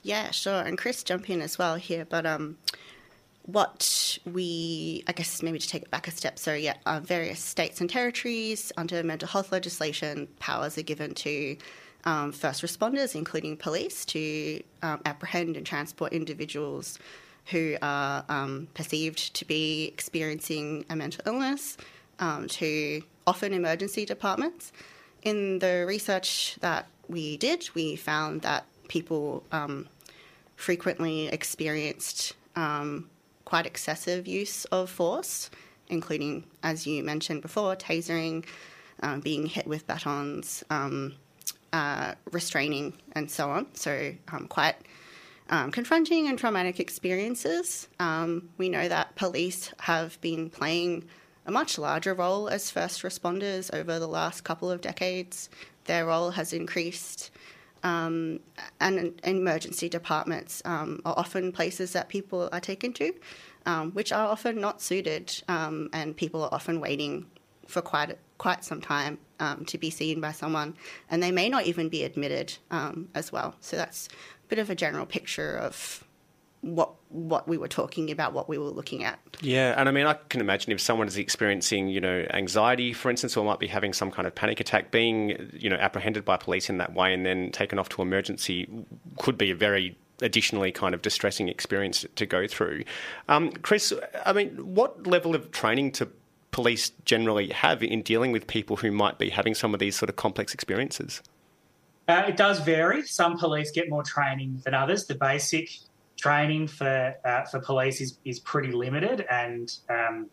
[0.04, 0.60] Yeah, sure.
[0.60, 2.04] And Chris, jump in as well here.
[2.04, 2.58] But um,
[3.46, 6.38] what we, I guess, maybe to take it back a step.
[6.38, 11.56] So, yeah, uh, various states and territories under mental health legislation, powers are given to
[12.04, 16.98] um, first responders, including police, to um, apprehend and transport individuals
[17.46, 21.78] who are um, perceived to be experiencing a mental illness
[22.18, 24.70] um, to often emergency departments.
[25.22, 29.86] In the research that we did, we found that people um,
[30.56, 33.08] frequently experienced um,
[33.44, 35.50] quite excessive use of force,
[35.88, 38.44] including, as you mentioned before, tasering,
[39.02, 41.14] um, being hit with batons, um,
[41.72, 43.66] uh, restraining, and so on.
[43.74, 44.76] So, um, quite
[45.50, 47.88] um, confronting and traumatic experiences.
[48.00, 51.04] Um, we know that police have been playing
[51.46, 55.50] a much larger role as first responders over the last couple of decades.
[55.84, 57.30] Their role has increased
[57.84, 58.40] um,
[58.80, 63.14] and, emergency departments um, are often places that people are taken to,
[63.66, 67.26] um, which are often not suited, um, and people are often waiting
[67.66, 70.74] for quite quite some time um, to be seen by someone,
[71.10, 72.56] and they may not even be admitted
[73.14, 73.54] as well.
[73.60, 76.04] So that's a bit of a general picture of
[76.64, 79.18] what what we were talking about, what we were looking at.
[79.40, 83.10] Yeah, and I mean, I can imagine if someone is experiencing, you know, anxiety, for
[83.10, 86.36] instance, or might be having some kind of panic attack, being, you know, apprehended by
[86.36, 88.68] police in that way and then taken off to emergency
[89.18, 92.84] could be a very additionally kind of distressing experience to go through.
[93.28, 93.92] Um, Chris,
[94.24, 96.08] I mean, what level of training to
[96.50, 100.08] police generally have in dealing with people who might be having some of these sort
[100.08, 101.20] of complex experiences?
[102.06, 103.02] Uh, it does vary.
[103.02, 105.06] Some police get more training than others.
[105.06, 105.70] The basic
[106.16, 110.28] training for uh, for police is is pretty limited and um,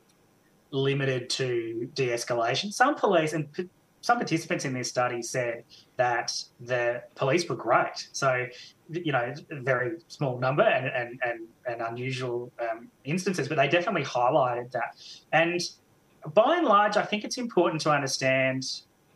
[0.71, 2.71] limited to de-escalation.
[2.71, 3.69] Some police and p-
[4.01, 5.63] some participants in this study said
[5.97, 8.09] that the police were great.
[8.11, 8.47] So,
[8.89, 14.03] you know, very small number and and and, and unusual um, instances, but they definitely
[14.03, 14.95] highlighted that.
[15.31, 15.61] And
[16.33, 18.63] by and large, I think it's important to understand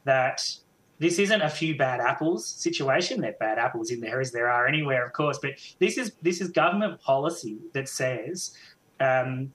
[0.04, 0.56] that
[1.00, 3.22] this isn't a few bad apples situation.
[3.22, 6.14] There are bad apples in there as there are anywhere, of course, but this is
[6.22, 8.56] this is government policy that says
[9.00, 9.52] um,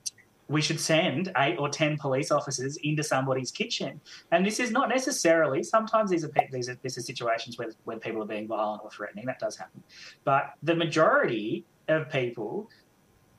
[0.49, 4.01] we should send eight or ten police officers into somebody's kitchen,
[4.33, 5.63] and this is not necessarily.
[5.63, 8.91] Sometimes these are these are, these are situations where where people are being violent or
[8.91, 9.27] threatening.
[9.27, 9.83] That does happen,
[10.25, 12.69] but the majority of people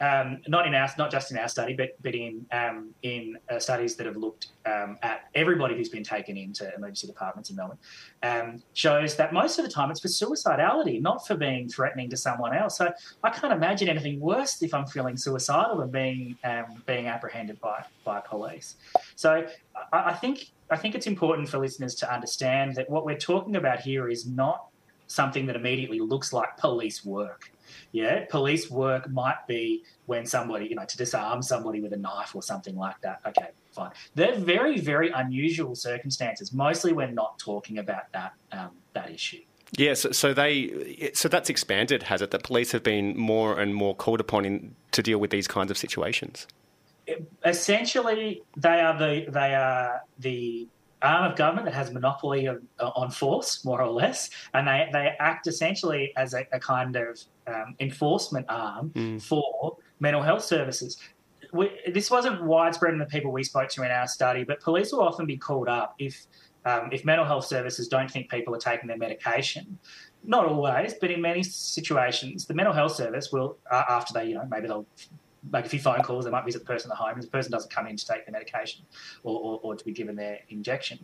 [0.02, 3.60] um, not in our, not just in our study, but but in um, in uh,
[3.60, 7.78] studies that have looked um, at everybody who's been taken into emergency departments in Melbourne,
[8.24, 12.18] um, shows that most of the time it's for suicidality, not for being threatening to
[12.18, 12.78] someone else.
[12.78, 12.92] So
[13.24, 17.84] I can't imagine anything worse if I'm feeling suicidal than being um, being apprehended by
[18.04, 18.76] by police.
[19.16, 19.46] So
[19.94, 23.56] I, I think I think it's important for listeners to understand that what we're talking
[23.56, 24.68] about here is not
[25.08, 27.52] something that immediately looks like police work.
[27.92, 32.36] Yeah, police work might be when somebody, you know, to disarm somebody with a knife
[32.36, 33.20] or something like that.
[33.26, 33.92] Okay, fine.
[34.16, 36.54] They're very, very unusual circumstances.
[36.54, 39.42] Mostly, we're not talking about that um, that issue.
[39.78, 42.32] Yes, yeah, so, so, they so that's expanded, has it?
[42.32, 45.72] That police have been more and more called upon in, to deal with these kinds
[45.72, 46.46] of situations.
[47.46, 50.68] Essentially, they are the they are the
[51.02, 55.16] arm of government that has monopoly uh, on force, more or less, and they, they
[55.20, 57.20] act essentially as a, a kind of
[57.54, 59.22] um, enforcement arm mm.
[59.22, 60.98] for mental health services.
[61.54, 64.92] We, this wasn't widespread in the people we spoke to in our study, but police
[64.92, 66.28] will often be called up if
[66.66, 69.80] um, if mental health services don't think people are taking their medication.
[70.24, 74.36] Not always, but in many situations, the mental health service will, uh, after they, you
[74.36, 74.86] know, maybe they'll
[75.52, 76.26] make a few phone calls.
[76.26, 77.18] They might visit the person at home.
[77.18, 78.86] If the person doesn't come in to take the medication
[79.24, 81.00] or, or, or to be given their injection,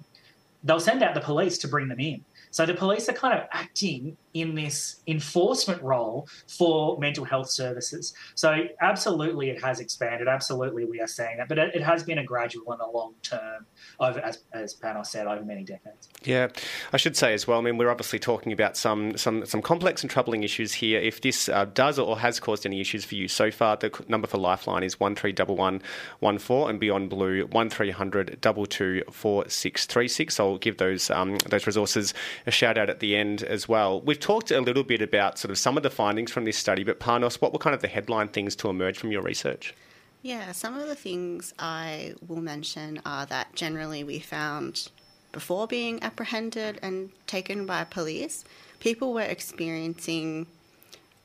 [0.64, 2.24] they'll send out the police to bring them in.
[2.52, 8.14] So the police are kind of acting in this enforcement role for mental health services.
[8.36, 10.28] So absolutely, it has expanded.
[10.28, 13.14] Absolutely, we are seeing that, but it, it has been a gradual and a long
[13.24, 13.66] term
[14.00, 16.10] over, as as Panos said, over many decades.
[16.24, 16.50] Yeah,
[16.94, 17.60] I should say as well.
[17.60, 21.00] I mean, we're obviously talking about some some some complex and troubling issues here.
[21.00, 24.28] If this uh, does or has caused any issues for you so far, the number
[24.28, 25.82] for Lifeline is one three double one
[26.20, 30.40] one four and Beyond Blue one three hundred double two four six three six.
[30.40, 32.14] I'll give those um, those resources
[32.46, 34.02] a shout out at the end as well.
[34.02, 36.84] We've talked a little bit about sort of some of the findings from this study,
[36.84, 39.74] but Panos, what were kind of the headline things to emerge from your research?
[40.22, 44.90] Yeah, some of the things I will mention are that generally we found
[45.32, 48.44] before being apprehended and taken by police,
[48.82, 50.46] people were experiencing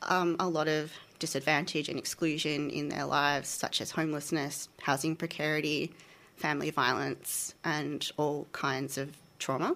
[0.03, 5.91] um, a lot of disadvantage and exclusion in their lives, such as homelessness, housing precarity,
[6.37, 9.75] family violence, and all kinds of trauma.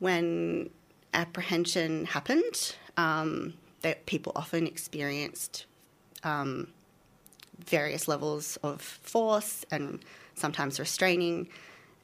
[0.00, 0.70] When
[1.14, 5.66] apprehension happened, um, that people often experienced
[6.22, 6.68] um,
[7.64, 10.00] various levels of force and
[10.34, 11.48] sometimes restraining.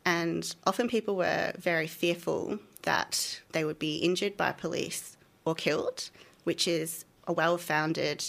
[0.05, 6.11] And often people were very fearful that they would be injured by police or killed,
[6.45, 8.25] which is a well founded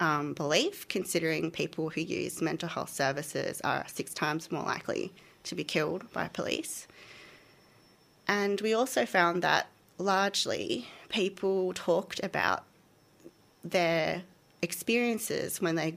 [0.00, 5.12] um, belief considering people who use mental health services are six times more likely
[5.44, 6.88] to be killed by police.
[8.26, 9.68] And we also found that
[9.98, 12.64] largely people talked about
[13.62, 14.22] their
[14.62, 15.96] experiences when they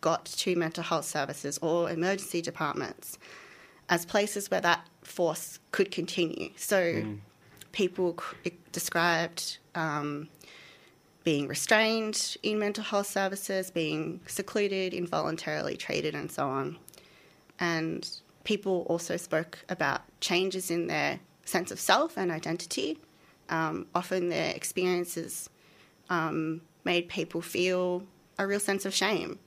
[0.00, 3.18] got to mental health services or emergency departments
[3.88, 6.50] as places where that force could continue.
[6.56, 7.18] So mm.
[7.72, 8.16] people
[8.72, 10.28] described um,
[11.24, 16.78] being restrained in mental health services, being secluded, involuntarily treated, and so on.
[17.58, 18.08] And
[18.44, 22.98] people also spoke about changes in their sense of self and identity.
[23.50, 25.48] Um, often their experiences
[26.10, 28.02] um, made people feel
[28.38, 29.38] a real sense of shame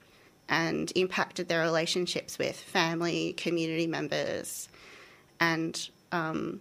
[0.48, 4.68] and impacted their relationships with family, community members.
[5.40, 6.60] And um,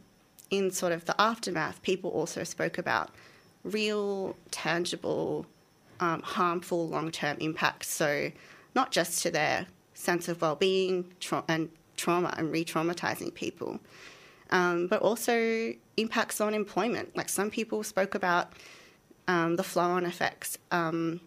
[0.50, 3.12] in sort of the aftermath, people also spoke about
[3.64, 5.46] real, tangible,
[6.00, 7.90] um, harmful long term impacts.
[7.90, 8.32] So,
[8.76, 13.80] not just to their sense of well being tra- and trauma and re traumatizing people,
[14.52, 17.16] um, but also impacts on employment.
[17.16, 18.54] Like some people spoke about
[19.28, 21.22] um, the flow on effects um,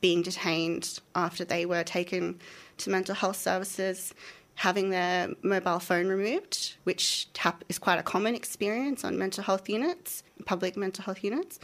[0.00, 2.40] being detained after they were taken
[2.78, 4.14] to mental health services,
[4.56, 7.28] having their mobile phone removed, which
[7.68, 11.58] is quite a common experience on mental health units, public mental health units,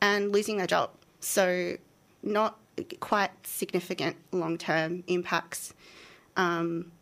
[0.00, 0.90] and losing their job.
[1.20, 1.76] So,
[2.22, 2.58] not
[3.00, 5.74] quite significant long term impacts.
[6.36, 6.92] Um,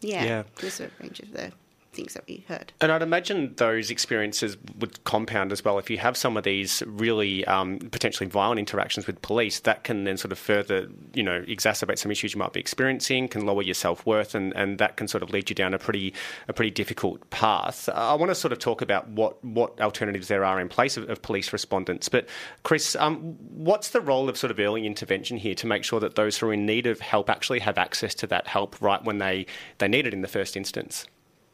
[0.00, 1.52] yeah, yeah, there's a range of the
[1.92, 2.72] things that we heard.
[2.80, 5.78] And I'd imagine those experiences would compound as well.
[5.78, 10.04] If you have some of these really um, potentially violent interactions with police, that can
[10.04, 13.62] then sort of further, you know, exacerbate some issues you might be experiencing, can lower
[13.62, 16.12] your self worth, and, and that can sort of lead you down a pretty
[16.46, 17.88] a pretty difficult path.
[17.88, 21.08] I want to sort of talk about what what alternatives there are in place of,
[21.08, 22.08] of police respondents.
[22.08, 22.28] But
[22.62, 26.14] Chris, um, what's the role of sort of early intervention here to make sure that
[26.14, 29.18] those who are in need of help actually have access to that help right when
[29.18, 29.46] they
[29.78, 31.06] they need it in the first instance?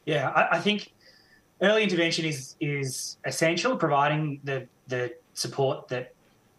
[0.05, 0.93] Yeah, I, I think
[1.61, 6.13] early intervention is is essential, providing the the support that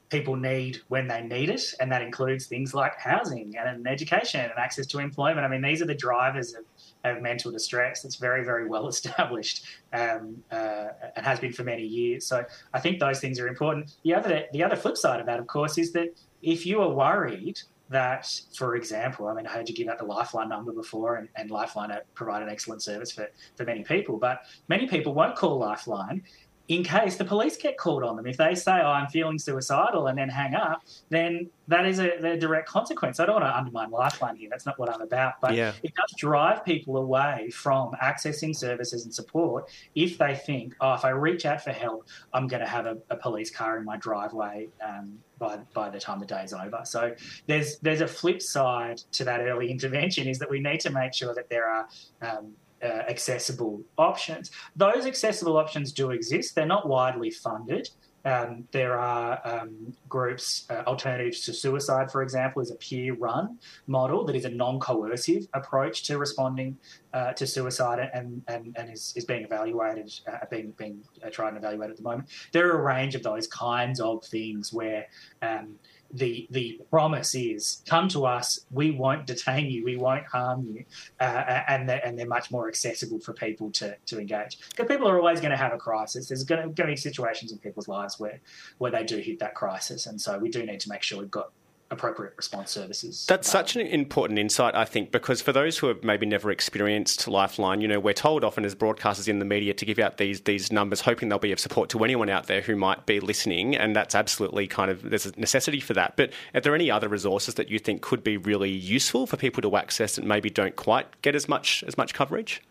[0.09, 4.53] people need when they need it, and that includes things like housing and education and
[4.57, 5.45] access to employment.
[5.45, 6.65] I mean, these are the drivers of,
[7.05, 8.05] of mental distress.
[8.05, 12.25] It's very, very well established um, uh, and has been for many years.
[12.27, 13.97] So I think those things are important.
[14.05, 16.09] The other, the other flip side of that, of course, is that
[16.43, 20.05] if you are worried that, for example, I mean, I heard you give out the
[20.05, 24.41] Lifeline number before, and, and Lifeline provide an excellent service for, for many people, but
[24.69, 26.23] many people won't call Lifeline
[26.69, 28.27] in case the police get called on them.
[28.27, 32.33] If they say, oh, I'm feeling suicidal and then hang up, then that is a,
[32.33, 33.21] a direct consequence.
[33.21, 34.49] I don't want to undermine Lifeline here.
[34.51, 35.41] That's not what I'm about.
[35.41, 35.73] But yeah.
[35.83, 41.05] it does drive people away from accessing services and support if they think, oh, if
[41.05, 43.97] I reach out for help, I'm going to have a, a police car in my
[43.97, 46.81] driveway um, by, by the time the day is over.
[46.85, 47.15] So
[47.47, 51.15] there's, there's a flip side to that early intervention is that we need to make
[51.15, 51.89] sure that there are
[52.23, 52.53] um,
[52.87, 54.51] uh, accessible options.
[54.77, 56.55] Those accessible options do exist.
[56.55, 57.89] They're not widely funded.
[58.27, 63.59] Um, there are um, groups, uh, alternatives to suicide, for example, is a peer run
[63.87, 66.77] model that is a non coercive approach to responding
[67.15, 71.51] uh, to suicide and, and, and is, is being evaluated, uh, being, being uh, tried
[71.51, 72.29] and evaluated at the moment.
[72.51, 75.07] There are a range of those kinds of things where
[75.41, 75.77] um,
[76.17, 80.85] the the promise is come to us we won't detain you we won't harm you
[81.21, 84.59] uh, and they're, and they're much more accessible for people to, to engage.
[84.71, 86.29] Because people are always going to have a crisis.
[86.29, 88.41] There's going to, going to be situations in people's lives where
[88.79, 91.31] where they do hit that crisis and so we do need to make sure we've
[91.31, 91.51] got
[91.91, 93.27] appropriate response services.
[93.27, 97.29] That's such an important insight, I think, because for those who have maybe never experienced
[97.29, 100.41] Lifeline, you know, we're told often as broadcasters in the media to give out these
[100.43, 103.77] these numbers, hoping they'll be of support to anyone out there who might be listening,
[103.77, 106.17] and that's absolutely kind of there's a necessity for that.
[106.17, 109.63] But are there any other resources that you think could be really useful for people
[109.63, 112.63] to access and maybe don't quite get as much as much coverage?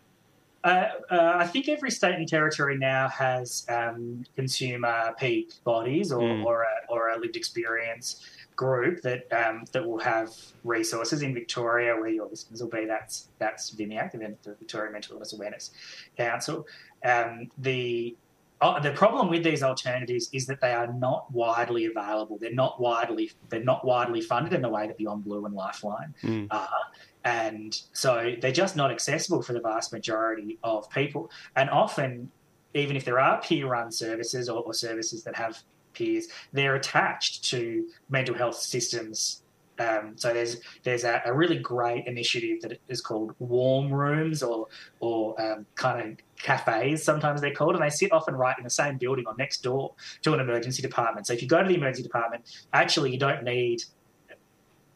[0.66, 6.20] Uh, uh, I think every state and territory now has um, consumer peak bodies or,
[6.20, 6.44] mm.
[6.44, 8.24] or, a, or, a, lived experience
[8.56, 10.30] group that um, that will have
[10.64, 12.84] resources in Victoria, where your listeners will be.
[12.86, 14.12] That's that's VMIAC,
[14.42, 15.70] the Victoria Mental Illness Awareness
[16.16, 16.66] Council.
[17.04, 18.16] Um, the
[18.60, 22.38] uh, the problem with these alternatives is that they are not widely available.
[22.38, 26.14] They're not widely they're not widely funded in the way that Beyond Blue and Lifeline
[26.22, 26.46] mm.
[26.50, 26.68] are,
[27.24, 31.30] and so they're just not accessible for the vast majority of people.
[31.54, 32.30] And often,
[32.72, 35.62] even if there are peer-run services or, or services that have
[35.96, 39.42] peers, they're attached to mental health systems.
[39.78, 44.68] Um, so there's there's a, a, really great initiative that is called warm rooms or
[45.00, 48.70] or um, kind of cafes sometimes they're called and they sit often right in the
[48.70, 49.92] same building or next door
[50.22, 52.42] to an emergency department so if you go to the emergency department
[52.72, 53.82] actually you don't need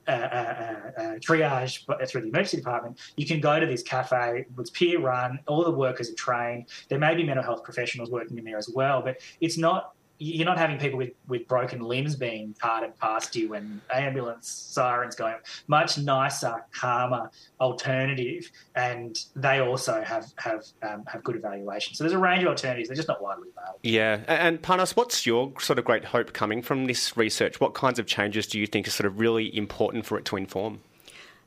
[0.09, 4.45] uh, uh, uh, triage through the emergency department, you can go to this cafe.
[4.59, 5.39] It's peer run.
[5.47, 6.67] All the workers are trained.
[6.89, 9.93] There may be mental health professionals working in there as well, but it's not
[10.23, 15.17] you're not having people with, with broken limbs being carted past you and ambulance sirens
[15.17, 15.37] going.
[15.67, 21.95] Much nicer, calmer alternative, and they also have have um, have good evaluation.
[21.95, 22.91] So there's a range of alternatives.
[22.91, 23.81] They're just not widely available.
[23.83, 27.59] Yeah, and Panos, what's your sort of great hope coming from this research?
[27.59, 30.37] What kinds of changes do you think are sort of really important for it to
[30.37, 30.81] inform?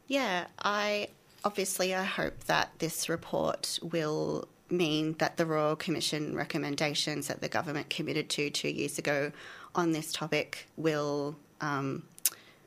[0.07, 1.09] Yeah, I
[1.45, 7.47] obviously I hope that this report will mean that the Royal Commission recommendations that the
[7.47, 9.31] government committed to two years ago
[9.75, 12.03] on this topic will um,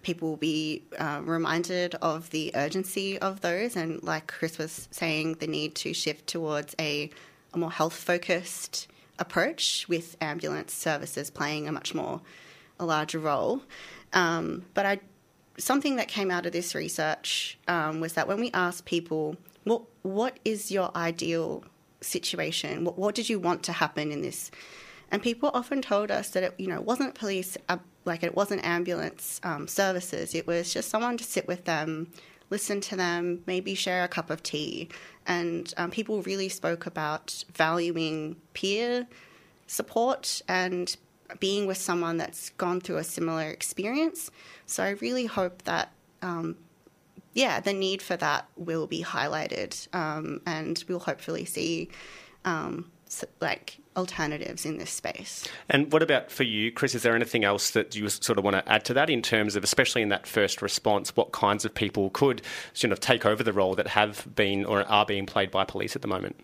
[0.07, 3.75] people will be uh, reminded of the urgency of those.
[3.75, 7.11] And like Chris was saying the need to shift towards a,
[7.53, 8.87] a more health focused
[9.19, 12.21] approach with ambulance services playing a much more
[12.79, 13.63] a larger role.
[14.13, 15.01] Um, but I
[15.59, 19.83] something that came out of this research um, was that when we asked people what
[20.03, 21.65] what is your ideal
[22.07, 22.85] situation?
[22.85, 24.51] What, what did you want to happen in this?
[25.11, 28.65] And people often told us that it, you know, wasn't police, uh, like it wasn't
[28.65, 30.35] ambulance um, services.
[30.35, 32.11] It was just someone to sit with them,
[32.51, 34.89] listen to them, maybe share a cup of tea.
[35.27, 39.07] And um, people really spoke about valuing peer
[39.67, 40.97] support and
[41.41, 44.31] being with someone that's gone through a similar experience.
[44.67, 45.93] So I really hope that
[46.23, 46.57] um,
[47.37, 51.91] yeah, the need for that will be highlighted, um, and we'll hopefully see
[52.47, 52.91] um,
[53.43, 55.47] like alternatives in this space.
[55.69, 56.95] And what about for you, Chris?
[56.95, 59.55] Is there anything else that you sort of want to add to that in terms
[59.55, 62.41] of, especially in that first response, what kinds of people could
[62.73, 65.95] sort of take over the role that have been or are being played by police
[65.95, 66.41] at the moment?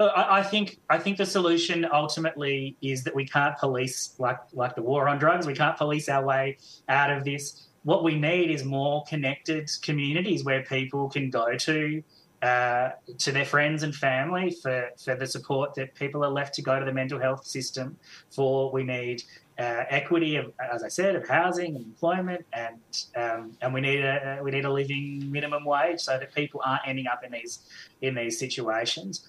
[0.00, 4.82] I think I think the solution ultimately is that we can't police like like the
[4.82, 5.46] war on drugs.
[5.46, 6.58] We can't police our way
[6.88, 12.02] out of this what we need is more connected communities where people can go to
[12.42, 16.62] uh, to their friends and family for, for the support that people are left to
[16.62, 17.96] go to the mental health system
[18.30, 18.70] for.
[18.70, 19.24] We need
[19.58, 22.78] uh, equity of, as I said, of housing and employment, and
[23.16, 26.82] um, and we need a we need a living minimum wage so that people aren't
[26.86, 27.60] ending up in these
[28.02, 29.26] in these situations.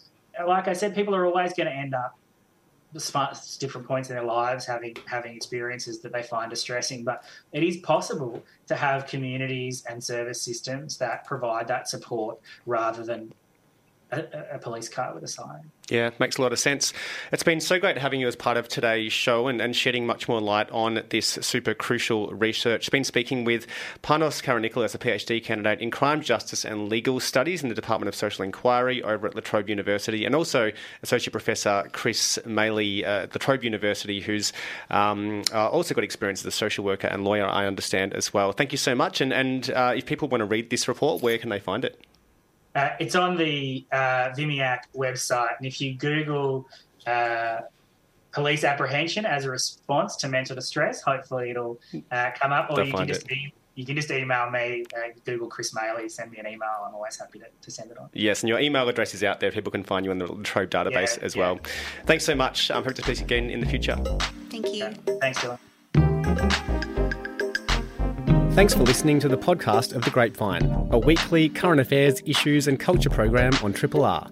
[0.48, 2.19] Like I said, people are always going to end up
[3.60, 7.24] different points in their lives having having experiences that they find distressing but
[7.54, 13.32] it is possible to have communities and service systems that provide that support rather than
[14.12, 15.72] a, a, police car with a sign.
[15.90, 16.94] Yeah, makes a lot of sense.
[17.32, 20.28] It's been so great having you as part of today's show and, and shedding much
[20.28, 22.90] more light on this super crucial research.
[22.92, 23.66] Been speaking with
[24.04, 28.16] Panos Karanikolas, a PhD candidate in crime justice and legal studies in the Department of
[28.16, 30.72] Social Inquiry over at La Trobe University, and also
[31.04, 34.54] Associate Professor Chris Maylea uh, at La Trobe University, who's
[34.90, 38.52] um, uh, also got experience as a social worker and lawyer, I understand as well.
[38.52, 39.22] Thank you so much.
[39.22, 42.06] And, and uh, if people want to read this report, where can they find it?
[42.76, 46.68] Uh, it's on the uh, VMIAC website, and if you Google
[47.08, 47.62] uh,
[48.32, 51.80] police apprehension as a response to mental distress, hopefully it'll
[52.12, 55.48] uh, come up, or you can just e- you can just email me, uh, Google
[55.48, 56.70] Chris Maylea, send me an email.
[56.86, 58.10] I'm always happy to, to, send it on.
[58.12, 59.54] Yes, and your email address is out there.
[59.54, 61.42] People can find you in the Trove database yeah, as yeah.
[61.42, 61.60] well.
[62.06, 62.70] Thanks so much.
[62.70, 63.96] I um, hope to speak again in the future.
[64.50, 64.90] Thank you.
[65.22, 65.60] Thanks, Dylan.
[68.60, 72.78] Thanks for listening to the podcast of The Grapevine, a weekly current affairs, issues, and
[72.78, 74.30] culture program on Triple R.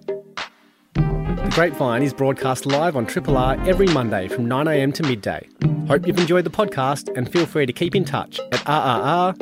[0.92, 5.48] The Grapevine is broadcast live on Triple R every Monday from 9am to midday.
[5.86, 9.38] Hope you've enjoyed the podcast and feel free to keep in touch at rrr.org.au.